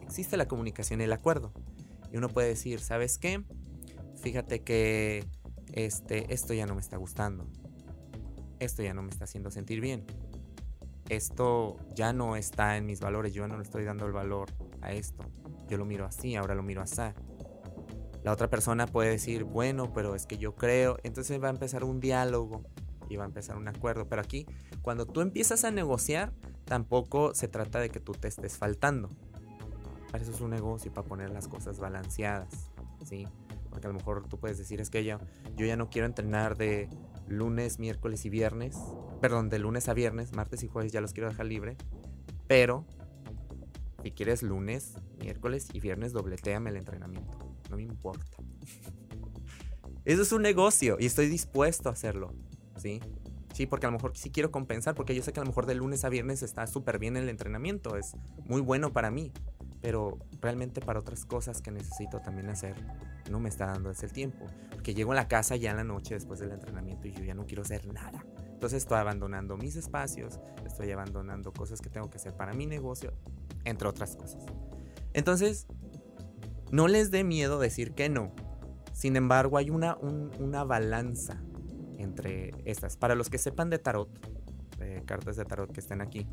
existe 0.00 0.38
la 0.38 0.48
comunicación 0.48 1.02
y 1.02 1.04
el 1.04 1.12
acuerdo. 1.12 1.52
Y 2.10 2.16
uno 2.16 2.30
puede 2.30 2.48
decir, 2.48 2.80
¿sabes 2.80 3.18
qué? 3.18 3.44
Fíjate 4.16 4.62
que 4.62 5.26
este, 5.72 6.32
esto 6.32 6.54
ya 6.54 6.66
no 6.66 6.74
me 6.74 6.80
está 6.80 6.96
gustando. 6.96 7.46
Esto 8.58 8.82
ya 8.82 8.94
no 8.94 9.02
me 9.02 9.10
está 9.10 9.24
haciendo 9.24 9.50
sentir 9.50 9.80
bien. 9.80 10.06
Esto 11.08 11.76
ya 11.94 12.12
no 12.12 12.36
está 12.36 12.76
en 12.76 12.86
mis 12.86 13.00
valores. 13.00 13.34
Yo 13.34 13.46
no 13.48 13.56
le 13.56 13.64
estoy 13.64 13.84
dando 13.84 14.06
el 14.06 14.12
valor 14.12 14.50
a 14.80 14.92
esto. 14.92 15.24
Yo 15.68 15.78
lo 15.78 15.84
miro 15.84 16.06
así, 16.06 16.36
ahora 16.36 16.54
lo 16.54 16.62
miro 16.62 16.82
así. 16.82 17.02
La 18.22 18.30
otra 18.30 18.48
persona 18.48 18.86
puede 18.86 19.10
decir, 19.10 19.44
bueno, 19.44 19.92
pero 19.92 20.14
es 20.14 20.26
que 20.26 20.38
yo 20.38 20.54
creo. 20.54 20.96
Entonces 21.02 21.42
va 21.42 21.48
a 21.48 21.50
empezar 21.50 21.82
un 21.82 21.98
diálogo 21.98 22.62
y 23.08 23.16
va 23.16 23.24
a 23.24 23.26
empezar 23.26 23.56
un 23.56 23.66
acuerdo. 23.66 24.08
Pero 24.08 24.22
aquí, 24.22 24.46
cuando 24.80 25.06
tú 25.06 25.20
empiezas 25.20 25.64
a 25.64 25.70
negociar, 25.70 26.32
tampoco 26.64 27.34
se 27.34 27.48
trata 27.48 27.80
de 27.80 27.90
que 27.90 28.00
tú 28.00 28.12
te 28.12 28.28
estés 28.28 28.56
faltando. 28.56 29.08
Para 30.10 30.22
eso 30.22 30.32
es 30.32 30.40
un 30.40 30.50
negocio, 30.50 30.92
para 30.92 31.08
poner 31.08 31.30
las 31.30 31.48
cosas 31.48 31.78
balanceadas, 31.78 32.70
¿sí? 33.04 33.26
Porque 33.72 33.86
a 33.86 33.90
lo 33.90 33.94
mejor 33.94 34.28
tú 34.28 34.38
puedes 34.38 34.58
decir, 34.58 34.82
es 34.82 34.90
que 34.90 35.02
yo, 35.02 35.18
yo 35.56 35.64
ya 35.64 35.76
no 35.76 35.88
quiero 35.88 36.06
entrenar 36.06 36.58
de 36.58 36.90
lunes, 37.26 37.78
miércoles 37.78 38.26
y 38.26 38.28
viernes, 38.28 38.76
perdón, 39.22 39.48
de 39.48 39.58
lunes 39.58 39.88
a 39.88 39.94
viernes, 39.94 40.32
martes 40.32 40.62
y 40.62 40.68
jueves 40.68 40.92
ya 40.92 41.00
los 41.00 41.14
quiero 41.14 41.30
dejar 41.30 41.46
libre, 41.46 41.78
pero 42.46 42.84
si 44.02 44.10
quieres 44.10 44.42
lunes, 44.42 44.94
miércoles 45.18 45.68
y 45.72 45.80
viernes, 45.80 46.12
dobleteame 46.12 46.68
el 46.68 46.76
entrenamiento, 46.76 47.38
no 47.70 47.76
me 47.76 47.82
importa. 47.82 48.36
Eso 50.04 50.20
es 50.20 50.32
un 50.32 50.42
negocio 50.42 50.98
y 51.00 51.06
estoy 51.06 51.28
dispuesto 51.28 51.88
a 51.88 51.92
hacerlo, 51.92 52.34
¿sí? 52.76 53.00
Sí, 53.54 53.66
porque 53.66 53.86
a 53.86 53.90
lo 53.90 53.96
mejor 53.96 54.16
sí 54.16 54.30
quiero 54.30 54.50
compensar, 54.50 54.94
porque 54.94 55.14
yo 55.14 55.22
sé 55.22 55.32
que 55.32 55.40
a 55.40 55.44
lo 55.44 55.48
mejor 55.48 55.66
de 55.66 55.74
lunes 55.74 56.04
a 56.04 56.08
viernes 56.08 56.42
está 56.42 56.66
súper 56.66 56.98
bien 56.98 57.16
el 57.16 57.28
entrenamiento, 57.28 57.96
es 57.96 58.14
muy 58.44 58.60
bueno 58.60 58.92
para 58.92 59.10
mí, 59.10 59.32
pero 59.82 60.16
realmente 60.40 60.80
para 60.80 61.00
otras 61.00 61.26
cosas 61.26 61.60
que 61.60 61.72
necesito 61.72 62.20
también 62.20 62.48
hacer, 62.48 62.76
no 63.30 63.40
me 63.40 63.48
está 63.48 63.66
dando 63.66 63.90
ese 63.90 64.08
tiempo, 64.08 64.46
porque 64.70 64.94
llego 64.94 65.10
a 65.12 65.16
la 65.16 65.26
casa 65.26 65.56
ya 65.56 65.72
en 65.72 65.76
la 65.76 65.84
noche 65.84 66.14
después 66.14 66.38
del 66.38 66.52
entrenamiento 66.52 67.08
y 67.08 67.12
yo 67.12 67.24
ya 67.24 67.34
no 67.34 67.44
quiero 67.46 67.62
hacer 67.62 67.92
nada. 67.92 68.24
Entonces 68.46 68.84
estoy 68.84 68.98
abandonando 68.98 69.56
mis 69.56 69.74
espacios, 69.74 70.38
estoy 70.64 70.92
abandonando 70.92 71.52
cosas 71.52 71.80
que 71.80 71.90
tengo 71.90 72.08
que 72.08 72.18
hacer 72.18 72.32
para 72.34 72.54
mi 72.54 72.64
negocio, 72.64 73.12
entre 73.64 73.88
otras 73.88 74.14
cosas. 74.14 74.46
Entonces, 75.14 75.66
no 76.70 76.86
les 76.86 77.10
dé 77.10 77.24
miedo 77.24 77.58
decir 77.58 77.92
que 77.92 78.08
no. 78.08 78.32
Sin 78.92 79.16
embargo, 79.16 79.58
hay 79.58 79.70
una, 79.70 79.96
una 79.96 80.62
balanza 80.62 81.42
entre 81.98 82.52
estas. 82.64 82.96
Para 82.96 83.16
los 83.16 83.30
que 83.30 83.38
sepan 83.38 83.68
de 83.68 83.80
tarot, 83.80 84.08
cartas 85.06 85.36
de 85.36 85.44
tarot 85.44 85.72
que 85.72 85.80
estén 85.80 86.00
aquí, 86.00 86.28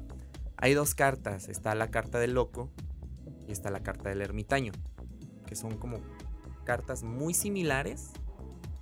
hay 0.55 0.75
dos 0.75 0.93
cartas. 0.93 1.49
Está 1.49 1.73
la 1.73 1.89
carta 1.89 2.19
del 2.19 2.35
loco 2.35 2.69
y 3.49 3.51
está 3.51 3.71
la 3.71 3.81
carta 3.81 4.09
del 4.09 4.21
ermitaño, 4.21 4.71
que 5.47 5.55
son 5.55 5.77
como 5.77 5.97
cartas 6.65 7.01
muy 7.01 7.33
similares, 7.33 8.11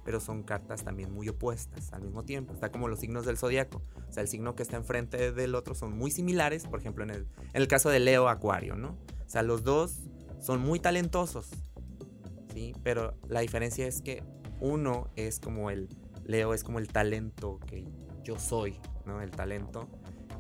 pero 0.04 0.20
son 0.20 0.44
cartas 0.44 0.84
también 0.84 1.14
muy 1.14 1.30
opuestas 1.30 1.94
al 1.94 2.02
mismo 2.02 2.24
tiempo. 2.24 2.54
Está 2.54 2.70
como 2.70 2.90
los 2.90 3.00
signos 3.00 3.26
del 3.26 3.38
zodiaco. 3.38 3.82
O 4.10 4.12
sea, 4.12 4.24
el 4.24 4.28
signo 4.28 4.56
que 4.56 4.64
está 4.64 4.76
enfrente 4.76 5.32
del 5.32 5.56
otro 5.56 5.74
son 5.74 5.98
muy 5.98 6.12
similares, 6.12 6.66
por 6.66 6.82
ejemplo, 6.82 7.06
en 7.06 7.28
el, 7.54 7.68
caso 7.70 7.90
de 7.90 8.02
Leo 8.02 8.28
Acuario, 8.28 8.76
¿no? 8.76 8.90
O 9.26 9.30
sea, 9.30 9.42
los 9.42 9.64
dos 9.64 10.00
son 10.42 10.60
muy 10.60 10.82
talentosos, 10.82 11.50
¿sí? 12.54 12.74
Pero 12.84 13.16
la 13.30 13.40
diferencia 13.40 13.88
es 13.88 14.02
que 14.02 14.22
uno 14.60 15.10
es 15.16 15.40
como 15.40 15.70
el 15.70 15.88
Leo 16.26 16.54
es 16.54 16.66
como 16.66 16.80
el 16.80 16.90
talento 16.90 17.62
que 17.66 17.86
yo 18.22 18.38
soy, 18.38 18.82
¿no? 19.06 19.22
El 19.22 19.32
talento. 19.32 19.88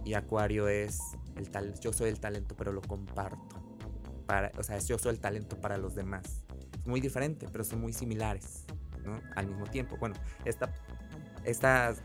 Y 0.03 0.15
Acuario 0.15 0.67
es 0.67 0.99
el 1.37 1.49
tal, 1.49 1.79
yo 1.79 1.93
soy 1.93 2.09
el 2.09 2.19
talento, 2.19 2.55
pero 2.57 2.73
lo 2.73 2.81
comparto. 2.81 3.66
Para, 4.27 4.51
o 4.57 4.63
sea, 4.63 4.77
yo 4.77 4.99
soy 4.99 5.13
el 5.13 5.19
talento 5.19 5.59
para 5.59 5.77
los 5.77 5.95
demás. 5.95 6.43
Es 6.79 6.85
muy 6.85 7.01
diferente, 7.01 7.47
pero 7.51 7.63
son 7.63 7.81
muy 7.81 7.93
similares. 7.93 8.65
Al 9.35 9.47
mismo 9.47 9.65
tiempo. 9.67 9.95
Bueno, 9.97 10.15
esta, 10.43 10.73
estas 11.45 12.03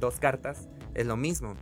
dos 0.00 0.18
cartas 0.18 0.68
es 0.94 1.06
lo 1.06 1.16
mismo. 1.16 1.54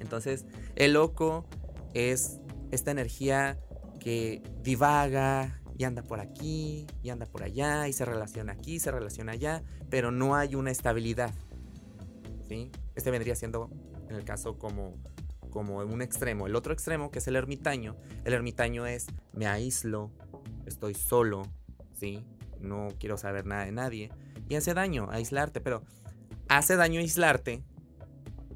Entonces, 0.00 0.44
el 0.74 0.94
loco 0.94 1.46
es 1.94 2.40
esta 2.72 2.90
energía 2.90 3.58
que 4.00 4.42
divaga, 4.62 5.60
y 5.80 5.84
anda 5.84 6.02
por 6.02 6.20
aquí, 6.20 6.86
y 7.02 7.08
anda 7.08 7.24
por 7.24 7.42
allá, 7.42 7.88
y 7.88 7.94
se 7.94 8.04
relaciona 8.04 8.52
aquí, 8.52 8.78
se 8.78 8.90
relaciona 8.90 9.32
allá, 9.32 9.62
pero 9.88 10.10
no 10.10 10.36
hay 10.36 10.54
una 10.54 10.70
estabilidad. 10.70 11.32
¿sí? 12.48 12.70
Este 12.94 13.10
vendría 13.10 13.34
siendo 13.34 13.70
en 14.10 14.16
el 14.16 14.24
caso 14.24 14.58
como, 14.58 14.96
como 15.50 15.78
un 15.78 16.02
extremo. 16.02 16.46
El 16.46 16.56
otro 16.56 16.72
extremo, 16.72 17.10
que 17.10 17.18
es 17.18 17.28
el 17.28 17.36
ermitaño, 17.36 17.96
el 18.24 18.32
ermitaño 18.32 18.86
es 18.86 19.06
me 19.32 19.46
aíslo, 19.46 20.10
estoy 20.66 20.94
solo, 20.94 21.42
¿sí? 21.92 22.24
No 22.60 22.88
quiero 22.98 23.16
saber 23.16 23.46
nada 23.46 23.64
de 23.64 23.72
nadie. 23.72 24.10
Y 24.48 24.54
hace 24.54 24.74
daño 24.74 25.08
aislarte, 25.10 25.60
pero 25.60 25.82
hace 26.48 26.76
daño 26.76 27.00
aislarte 27.00 27.62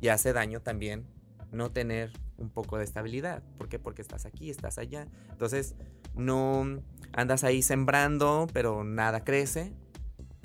y 0.01 0.09
hace 0.09 0.33
daño 0.33 0.61
también 0.61 1.07
no 1.53 1.71
tener 1.71 2.13
un 2.37 2.51
poco 2.51 2.79
de 2.79 2.85
estabilidad. 2.85 3.43
¿Por 3.57 3.69
qué? 3.69 3.79
Porque 3.79 4.03
estás 4.03 4.27
aquí, 4.27 4.51
estás 4.51 4.79
allá. 4.79 5.07
Entonces, 5.31 5.77
no 6.15 6.83
andas 7.13 7.45
ahí 7.45 7.63
sembrando, 7.63 8.49
pero 8.53 8.85
nada 8.85 9.25
crece, 9.25 9.73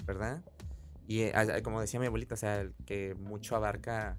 ¿verdad? 0.05 0.43
Y 1.07 1.21
eh, 1.21 1.33
como 1.63 1.81
decía 1.81 1.99
mi 1.99 2.05
abuelita, 2.05 2.35
o 2.35 2.37
sea, 2.37 2.61
el 2.61 2.73
que 2.85 3.15
mucho 3.15 3.55
abarca... 3.55 4.17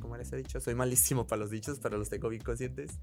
¿Cómo 0.00 0.14
era 0.14 0.22
ese 0.22 0.36
dicho? 0.36 0.60
Soy 0.60 0.74
malísimo 0.74 1.26
para 1.26 1.40
los 1.40 1.50
dichos, 1.50 1.78
pero 1.80 1.98
los 1.98 2.08
tengo 2.08 2.28
bien 2.28 2.42
conscientes. 2.42 2.98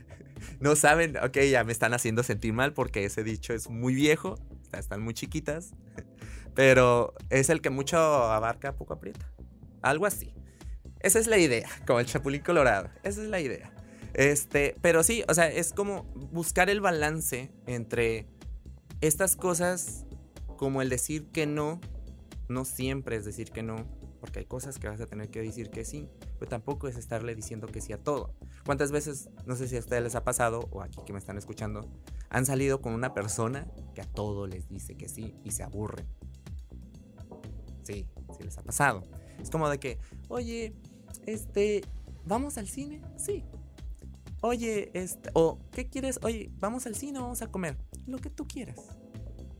no 0.60 0.76
saben, 0.76 1.16
ok, 1.16 1.38
ya 1.50 1.64
me 1.64 1.72
están 1.72 1.94
haciendo 1.94 2.22
sentir 2.22 2.52
mal 2.52 2.72
porque 2.72 3.04
ese 3.04 3.24
dicho 3.24 3.52
es 3.52 3.68
muy 3.68 3.94
viejo, 3.94 4.36
están 4.72 5.02
muy 5.02 5.14
chiquitas, 5.14 5.72
pero 6.54 7.14
es 7.30 7.48
el 7.50 7.60
que 7.60 7.70
mucho 7.70 7.98
abarca, 7.98 8.74
poco 8.74 8.94
aprieta. 8.94 9.30
Algo 9.82 10.06
así. 10.06 10.34
Esa 11.00 11.18
es 11.18 11.26
la 11.26 11.38
idea, 11.38 11.68
como 11.86 12.00
el 12.00 12.06
Chapulín 12.06 12.42
Colorado. 12.42 12.90
Esa 13.04 13.22
es 13.22 13.28
la 13.28 13.40
idea. 13.40 13.72
Este, 14.14 14.74
pero 14.80 15.02
sí, 15.02 15.22
o 15.28 15.34
sea, 15.34 15.48
es 15.48 15.72
como 15.72 16.04
buscar 16.32 16.70
el 16.70 16.80
balance 16.80 17.52
entre 17.66 18.26
estas 19.00 19.36
cosas, 19.36 20.06
como 20.56 20.82
el 20.82 20.88
decir 20.88 21.26
que 21.28 21.46
no, 21.46 21.80
no 22.48 22.64
siempre 22.64 23.16
es 23.16 23.24
decir 23.24 23.50
que 23.50 23.62
no, 23.62 23.86
porque 24.20 24.40
hay 24.40 24.44
cosas 24.44 24.78
que 24.78 24.88
vas 24.88 25.00
a 25.00 25.06
tener 25.06 25.30
que 25.30 25.40
decir 25.40 25.70
que 25.70 25.84
sí, 25.84 26.08
pero 26.38 26.48
tampoco 26.48 26.88
es 26.88 26.96
estarle 26.96 27.34
diciendo 27.34 27.66
que 27.66 27.80
sí 27.80 27.92
a 27.92 27.98
todo. 27.98 28.34
¿Cuántas 28.64 28.92
veces, 28.92 29.30
no 29.46 29.56
sé 29.56 29.68
si 29.68 29.76
a 29.76 29.80
ustedes 29.80 30.02
les 30.02 30.14
ha 30.14 30.24
pasado, 30.24 30.68
o 30.70 30.82
aquí 30.82 30.98
que 31.06 31.12
me 31.12 31.18
están 31.18 31.38
escuchando, 31.38 31.88
han 32.30 32.46
salido 32.46 32.80
con 32.80 32.92
una 32.92 33.14
persona 33.14 33.66
que 33.94 34.00
a 34.00 34.04
todo 34.04 34.46
les 34.46 34.68
dice 34.68 34.96
que 34.96 35.08
sí 35.08 35.34
y 35.44 35.52
se 35.52 35.62
aburren? 35.62 36.06
Sí, 37.82 38.06
sí 38.36 38.44
les 38.44 38.58
ha 38.58 38.62
pasado. 38.62 39.02
Es 39.40 39.50
como 39.50 39.68
de 39.68 39.78
que, 39.78 39.98
oye, 40.28 40.74
este, 41.26 41.82
¿vamos 42.26 42.58
al 42.58 42.68
cine? 42.68 43.02
Sí. 43.16 43.44
Oye, 44.40 44.90
este, 44.94 45.30
o 45.32 45.58
¿qué 45.72 45.88
quieres? 45.88 46.20
Oye, 46.22 46.50
¿vamos 46.58 46.86
al 46.86 46.94
cine 46.94 47.18
o 47.18 47.22
vamos 47.22 47.42
a 47.42 47.48
comer? 47.48 47.76
Lo 48.06 48.18
que 48.18 48.30
tú 48.30 48.46
quieras. 48.46 48.97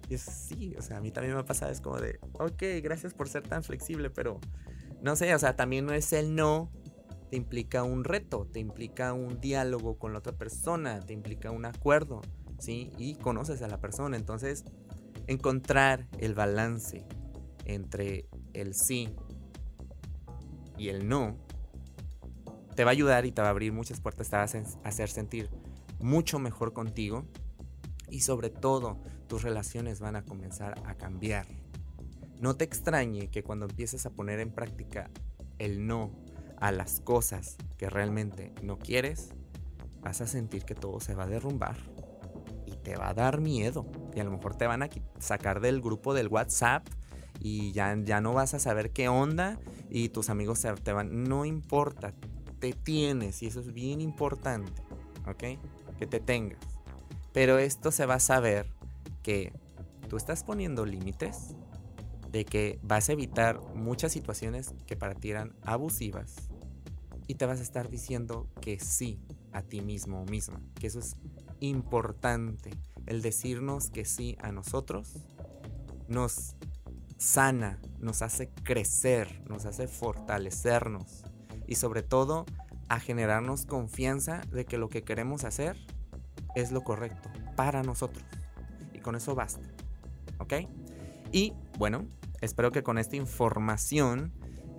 Y 0.09 0.15
es 0.15 0.23
sí, 0.23 0.75
o 0.79 0.83
sea, 0.83 0.99
a 0.99 1.01
mí 1.01 1.11
también 1.11 1.35
me 1.35 1.41
ha 1.41 1.45
pasado, 1.45 1.71
es 1.71 1.81
como 1.81 1.99
de, 1.99 2.19
ok, 2.35 2.63
gracias 2.83 3.15
por 3.15 3.29
ser 3.29 3.43
tan 3.47 3.63
flexible, 3.63 4.11
pero 4.11 4.41
no 5.03 5.17
sé, 5.17 5.35
o 5.35 5.39
sea, 5.39 5.55
también 5.55 5.85
no 5.87 5.93
es 5.93 6.13
el 6.13 6.35
no, 6.35 6.71
te 7.31 7.37
implica 7.37 7.83
un 7.83 8.05
reto, 8.05 8.47
te 8.51 8.59
implica 8.59 9.13
un 9.13 9.41
diálogo 9.41 9.99
con 9.99 10.13
la 10.13 10.21
otra 10.21 10.33
persona, 10.33 11.01
te 11.01 11.13
implica 11.13 11.51
un 11.51 11.67
acuerdo, 11.67 12.23
¿sí? 12.59 12.91
Y 12.97 13.17
conoces 13.17 13.61
a 13.63 13.69
la 13.69 13.81
persona, 13.81 14.17
entonces 14.17 14.65
encontrar 15.27 16.09
el 16.19 16.35
balance 16.35 17.07
entre 17.67 18.29
el 18.55 18.75
sí 18.75 19.15
y 20.79 20.89
el 20.89 21.07
no 21.07 21.37
te 22.75 22.85
va 22.85 22.91
a 22.91 22.93
ayudar 22.93 23.27
y 23.27 23.33
te 23.33 23.43
va 23.43 23.49
a 23.49 23.51
abrir 23.51 23.73
muchas 23.73 24.01
puertas, 24.01 24.31
te 24.31 24.37
va 24.37 24.43
a 24.43 24.89
hacer 24.89 25.09
sentir 25.09 25.51
mucho 26.01 26.39
mejor 26.39 26.73
contigo 26.73 27.27
y 28.09 28.21
sobre 28.21 28.51
todo 28.51 29.03
tus 29.29 29.43
relaciones 29.43 30.01
van 30.01 30.17
a 30.17 30.25
comenzar 30.25 30.81
a 30.87 30.95
cambiar. 30.95 31.47
No 32.41 32.57
te 32.57 32.65
extrañe 32.65 33.29
que 33.29 33.43
cuando 33.43 33.67
empieces 33.67 34.07
a 34.07 34.11
poner 34.11 34.41
en 34.41 34.51
práctica 34.51 35.11
el 35.59 35.87
no 35.87 36.11
a 36.61 36.73
las 36.73 37.01
cosas 37.01 37.57
que 37.77 37.91
realmente 37.91 38.53
no 38.63 38.79
quieres, 38.79 39.31
vas 40.01 40.21
a 40.21 40.27
sentir 40.27 40.65
que 40.65 40.75
todo 40.75 41.01
se 41.01 41.15
va 41.15 41.25
a 41.25 41.29
derrumbar 41.29 41.77
y 42.67 42.73
te 42.73 42.97
va 42.97 43.11
a 43.11 43.15
dar 43.15 43.41
miedo. 43.41 43.87
Y 44.15 44.21
a 44.21 44.25
lo 44.25 44.31
mejor 44.31 44.57
te 44.57 44.67
van 44.67 44.83
a 44.83 44.89
sacar 45.19 45.61
del 45.61 45.81
grupo 45.81 46.15
del 46.15 46.29
WhatsApp 46.29 46.87
y 47.41 47.73
ya, 47.73 47.97
ya 48.03 48.21
no 48.21 48.33
vas 48.33 48.55
a 48.55 48.59
saber 48.59 48.91
qué 48.93 49.09
onda 49.09 49.61
y 49.91 50.09
tus 50.09 50.31
amigos 50.31 50.65
te 50.83 50.93
van... 50.93 51.25
No 51.25 51.45
importa, 51.45 52.15
te 52.59 52.73
tienes 52.73 53.43
y 53.43 53.47
eso 53.47 53.61
es 53.61 53.73
bien 53.73 54.01
importante, 54.01 54.83
¿ok? 55.27 55.59
Que 55.99 56.07
te 56.07 56.21
tengas. 56.21 56.59
Pero 57.33 57.59
esto 57.59 57.93
se 57.93 58.07
va 58.07 58.15
a 58.15 58.21
saber 58.21 58.78
que 59.29 59.53
tú 60.09 60.17
estás 60.17 60.43
poniendo 60.43 60.87
límites, 60.87 61.55
de 62.33 62.47
que 62.47 62.79
vas 62.83 63.11
a 63.11 63.13
evitar 63.13 63.61
muchas 63.75 64.11
situaciones 64.11 64.75
que 64.87 64.97
para 64.97 65.15
ti 65.15 65.29
eran 65.29 65.55
abusivas 65.61 66.49
y 67.27 67.35
te 67.35 67.45
vas 67.45 67.61
a 67.61 67.63
estar 67.63 67.91
diciendo 67.91 68.49
que 68.63 68.81
sí 68.81 69.21
a 69.53 69.61
ti 69.61 69.83
mismo 69.83 70.23
o 70.23 70.25
misma, 70.25 70.63
que 70.81 70.87
eso 70.87 71.01
es 71.01 71.19
importante. 71.61 72.71
El 73.05 73.21
decirnos 73.21 73.91
que 73.91 74.07
sí 74.07 74.39
a 74.41 74.51
nosotros 74.51 75.13
nos 76.09 76.57
sana, 77.19 77.83
nos 77.99 78.23
hace 78.23 78.49
crecer, 78.49 79.43
nos 79.47 79.67
hace 79.67 79.89
fortalecernos 79.89 81.25
y 81.67 81.75
sobre 81.75 82.03
todo 82.03 82.47
a 82.89 82.99
generarnos 82.99 83.67
confianza 83.67 84.41
de 84.53 84.65
que 84.65 84.79
lo 84.79 84.89
que 84.89 85.05
queremos 85.05 85.45
hacer 85.45 85.77
es 86.55 86.73
lo 86.73 86.83
correcto 86.83 87.29
para 87.57 87.83
nosotros. 87.83 88.25
Con 89.09 89.17
eso 89.17 89.35
basta. 89.35 89.67
¿Ok? 90.37 90.53
Y 91.33 91.55
bueno, 91.79 92.05
espero 92.43 92.71
que 92.73 92.83
con 92.83 92.99
esta 92.99 93.17
información 93.17 94.35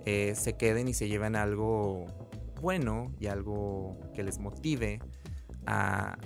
eh, 0.06 0.36
se 0.36 0.56
queden 0.56 0.86
y 0.86 0.94
se 0.94 1.08
lleven 1.08 1.34
algo 1.34 2.06
bueno 2.60 3.10
y 3.18 3.26
algo 3.26 3.98
que 4.14 4.22
les 4.22 4.38
motive 4.38 5.00
a, 5.66 6.16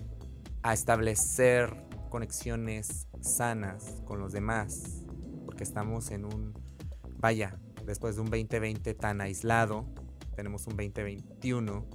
a 0.62 0.73
establecer 0.75 1.75
conexiones 2.11 3.09
sanas 3.23 4.03
con 4.05 4.21
los 4.21 4.33
demás. 4.33 5.03
Porque 5.47 5.64
estamos 5.64 6.11
en 6.11 6.27
un, 6.27 6.53
vaya, 7.17 7.59
después 7.87 8.17
de 8.17 8.21
un 8.21 8.29
2020 8.29 8.93
tan 8.93 9.23
aislado, 9.23 9.87
tenemos 10.37 10.67
un 10.67 10.77
2021 10.77 11.87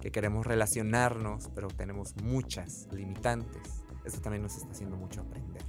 que 0.00 0.10
queremos 0.10 0.44
relacionarnos, 0.44 1.50
pero 1.54 1.68
tenemos 1.68 2.16
muchas 2.16 2.88
limitantes. 2.90 3.81
Esto 4.04 4.20
también 4.20 4.42
nos 4.42 4.56
está 4.56 4.70
haciendo 4.70 4.96
mucho 4.96 5.20
aprender 5.20 5.62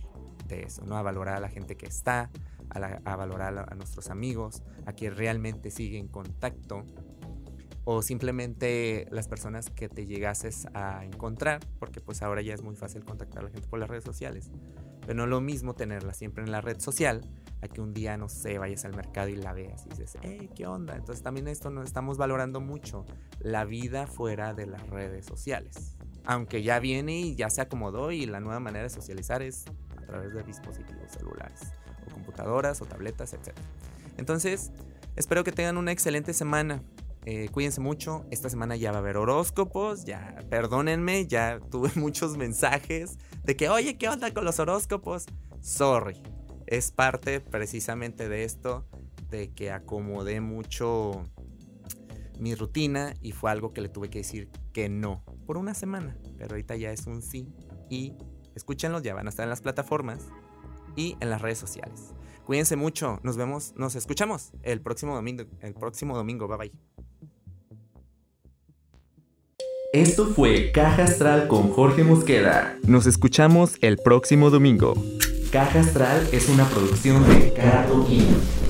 de 0.47 0.63
eso, 0.63 0.83
¿no? 0.85 0.97
A 0.97 1.01
valorar 1.01 1.37
a 1.37 1.39
la 1.39 1.49
gente 1.49 1.75
que 1.77 1.85
está, 1.85 2.29
a, 2.69 3.15
valorar 3.15 3.65
a, 3.69 3.75
nuestros 3.75 4.09
amigos, 4.09 4.63
a 4.85 4.93
quien 4.93 5.15
realmente 5.15 5.71
sigue 5.71 5.97
en 5.97 6.07
contacto, 6.07 6.83
o 7.85 8.01
simplemente 8.01 9.07
las 9.11 9.27
personas 9.27 9.69
que 9.69 9.89
te 9.89 10.05
llegases 10.05 10.67
a 10.73 11.03
encontrar, 11.03 11.59
porque 11.79 11.99
pues 11.99 12.21
ahora 12.21 12.41
ya 12.41 12.53
es 12.53 12.63
muy 12.63 12.75
fácil 12.75 13.03
contactar 13.03 13.39
a 13.39 13.43
la 13.43 13.51
gente 13.51 13.67
por 13.67 13.79
las 13.79 13.89
redes 13.89 14.05
sociales. 14.05 14.51
Pero 15.01 15.15
no 15.15 15.27
lo 15.27 15.41
mismo 15.41 15.75
tenerla 15.75 16.13
siempre 16.13 16.45
en 16.45 16.51
la 16.51 16.61
red 16.61 16.79
social 16.79 17.21
a 17.61 17.67
que 17.67 17.81
un 17.81 17.93
día, 17.93 18.15
no 18.15 18.29
sé, 18.29 18.57
vayas 18.57 18.85
al 18.85 18.95
mercado 18.95 19.27
y 19.27 19.35
la 19.35 19.51
veas 19.51 19.85
y 19.85 19.89
dices, 19.89 20.17
hey, 20.21 20.49
¿qué 20.55 20.65
onda? 20.65 20.95
Entonces 20.95 21.23
también 21.23 21.49
esto 21.49 21.69
nos 21.69 21.85
estamos 21.85 22.17
valorando 22.17 22.61
mucho, 22.61 23.05
la 23.39 23.65
vida 23.65 24.07
fuera 24.07 24.53
de 24.53 24.65
las 24.65 24.87
redes 24.89 25.25
sociales. 25.25 25.97
Aunque 26.25 26.63
ya 26.63 26.79
viene 26.79 27.19
y 27.19 27.35
ya 27.35 27.49
se 27.49 27.61
acomodó 27.61 28.11
y 28.11 28.25
la 28.25 28.39
nueva 28.39 28.59
manera 28.59 28.83
de 28.83 28.89
socializar 28.89 29.41
es 29.41 29.65
a 29.97 30.05
través 30.05 30.33
de 30.33 30.43
dispositivos 30.43 31.11
celulares, 31.11 31.73
o 32.07 32.13
computadoras, 32.13 32.81
o 32.81 32.85
tabletas, 32.85 33.33
etc. 33.33 33.49
Entonces, 34.17 34.71
espero 35.15 35.43
que 35.43 35.51
tengan 35.51 35.77
una 35.77 35.91
excelente 35.91 36.33
semana. 36.33 36.81
Eh, 37.25 37.49
cuídense 37.51 37.81
mucho. 37.81 38.25
Esta 38.31 38.49
semana 38.49 38.75
ya 38.75 38.91
va 38.91 38.97
a 38.97 38.99
haber 38.99 39.17
horóscopos. 39.17 40.05
Ya, 40.05 40.35
perdónenme, 40.49 41.27
ya 41.27 41.59
tuve 41.71 41.91
muchos 41.95 42.37
mensajes 42.37 43.17
de 43.43 43.55
que, 43.55 43.69
oye, 43.69 43.97
¿qué 43.97 44.09
onda 44.09 44.33
con 44.33 44.45
los 44.45 44.59
horóscopos? 44.59 45.25
Sorry. 45.61 46.21
Es 46.67 46.91
parte 46.91 47.39
precisamente 47.41 48.29
de 48.29 48.43
esto, 48.45 48.85
de 49.29 49.51
que 49.51 49.71
acomodé 49.71 50.41
mucho 50.41 51.23
mi 52.39 52.55
rutina 52.55 53.13
y 53.21 53.31
fue 53.31 53.51
algo 53.51 53.73
que 53.73 53.81
le 53.81 53.89
tuve 53.89 54.09
que 54.09 54.19
decir 54.19 54.49
que 54.73 54.89
no 54.89 55.23
por 55.45 55.57
una 55.57 55.73
semana. 55.73 56.17
Pero 56.37 56.51
ahorita 56.51 56.75
ya 56.75 56.91
es 56.91 57.07
un 57.07 57.21
sí. 57.21 57.47
Y 57.89 58.13
escúchenlos, 58.55 59.03
ya 59.03 59.13
van 59.13 59.27
a 59.27 59.29
estar 59.29 59.43
en 59.43 59.49
las 59.49 59.61
plataformas 59.61 60.27
y 60.95 61.15
en 61.19 61.29
las 61.29 61.41
redes 61.41 61.57
sociales. 61.57 62.13
Cuídense 62.45 62.75
mucho, 62.75 63.19
nos 63.23 63.37
vemos, 63.37 63.73
nos 63.77 63.95
escuchamos 63.95 64.51
el 64.63 64.81
próximo 64.81 65.15
domingo, 65.15 65.45
el 65.61 65.73
próximo 65.73 66.17
domingo, 66.17 66.47
bye 66.47 66.57
bye. 66.57 66.71
Esto 69.93 70.25
fue 70.25 70.71
Caja 70.71 71.03
Astral 71.03 71.47
con 71.47 71.69
Jorge 71.69 72.03
Mosqueda. 72.03 72.77
Nos 72.85 73.05
escuchamos 73.05 73.77
el 73.81 73.97
próximo 73.97 74.49
domingo. 74.49 74.95
Caja 75.51 75.81
Astral 75.81 76.27
es 76.31 76.49
una 76.49 76.67
producción 76.67 77.23
de 77.29 77.53
Cardo 77.53 78.05
King. 78.07 78.62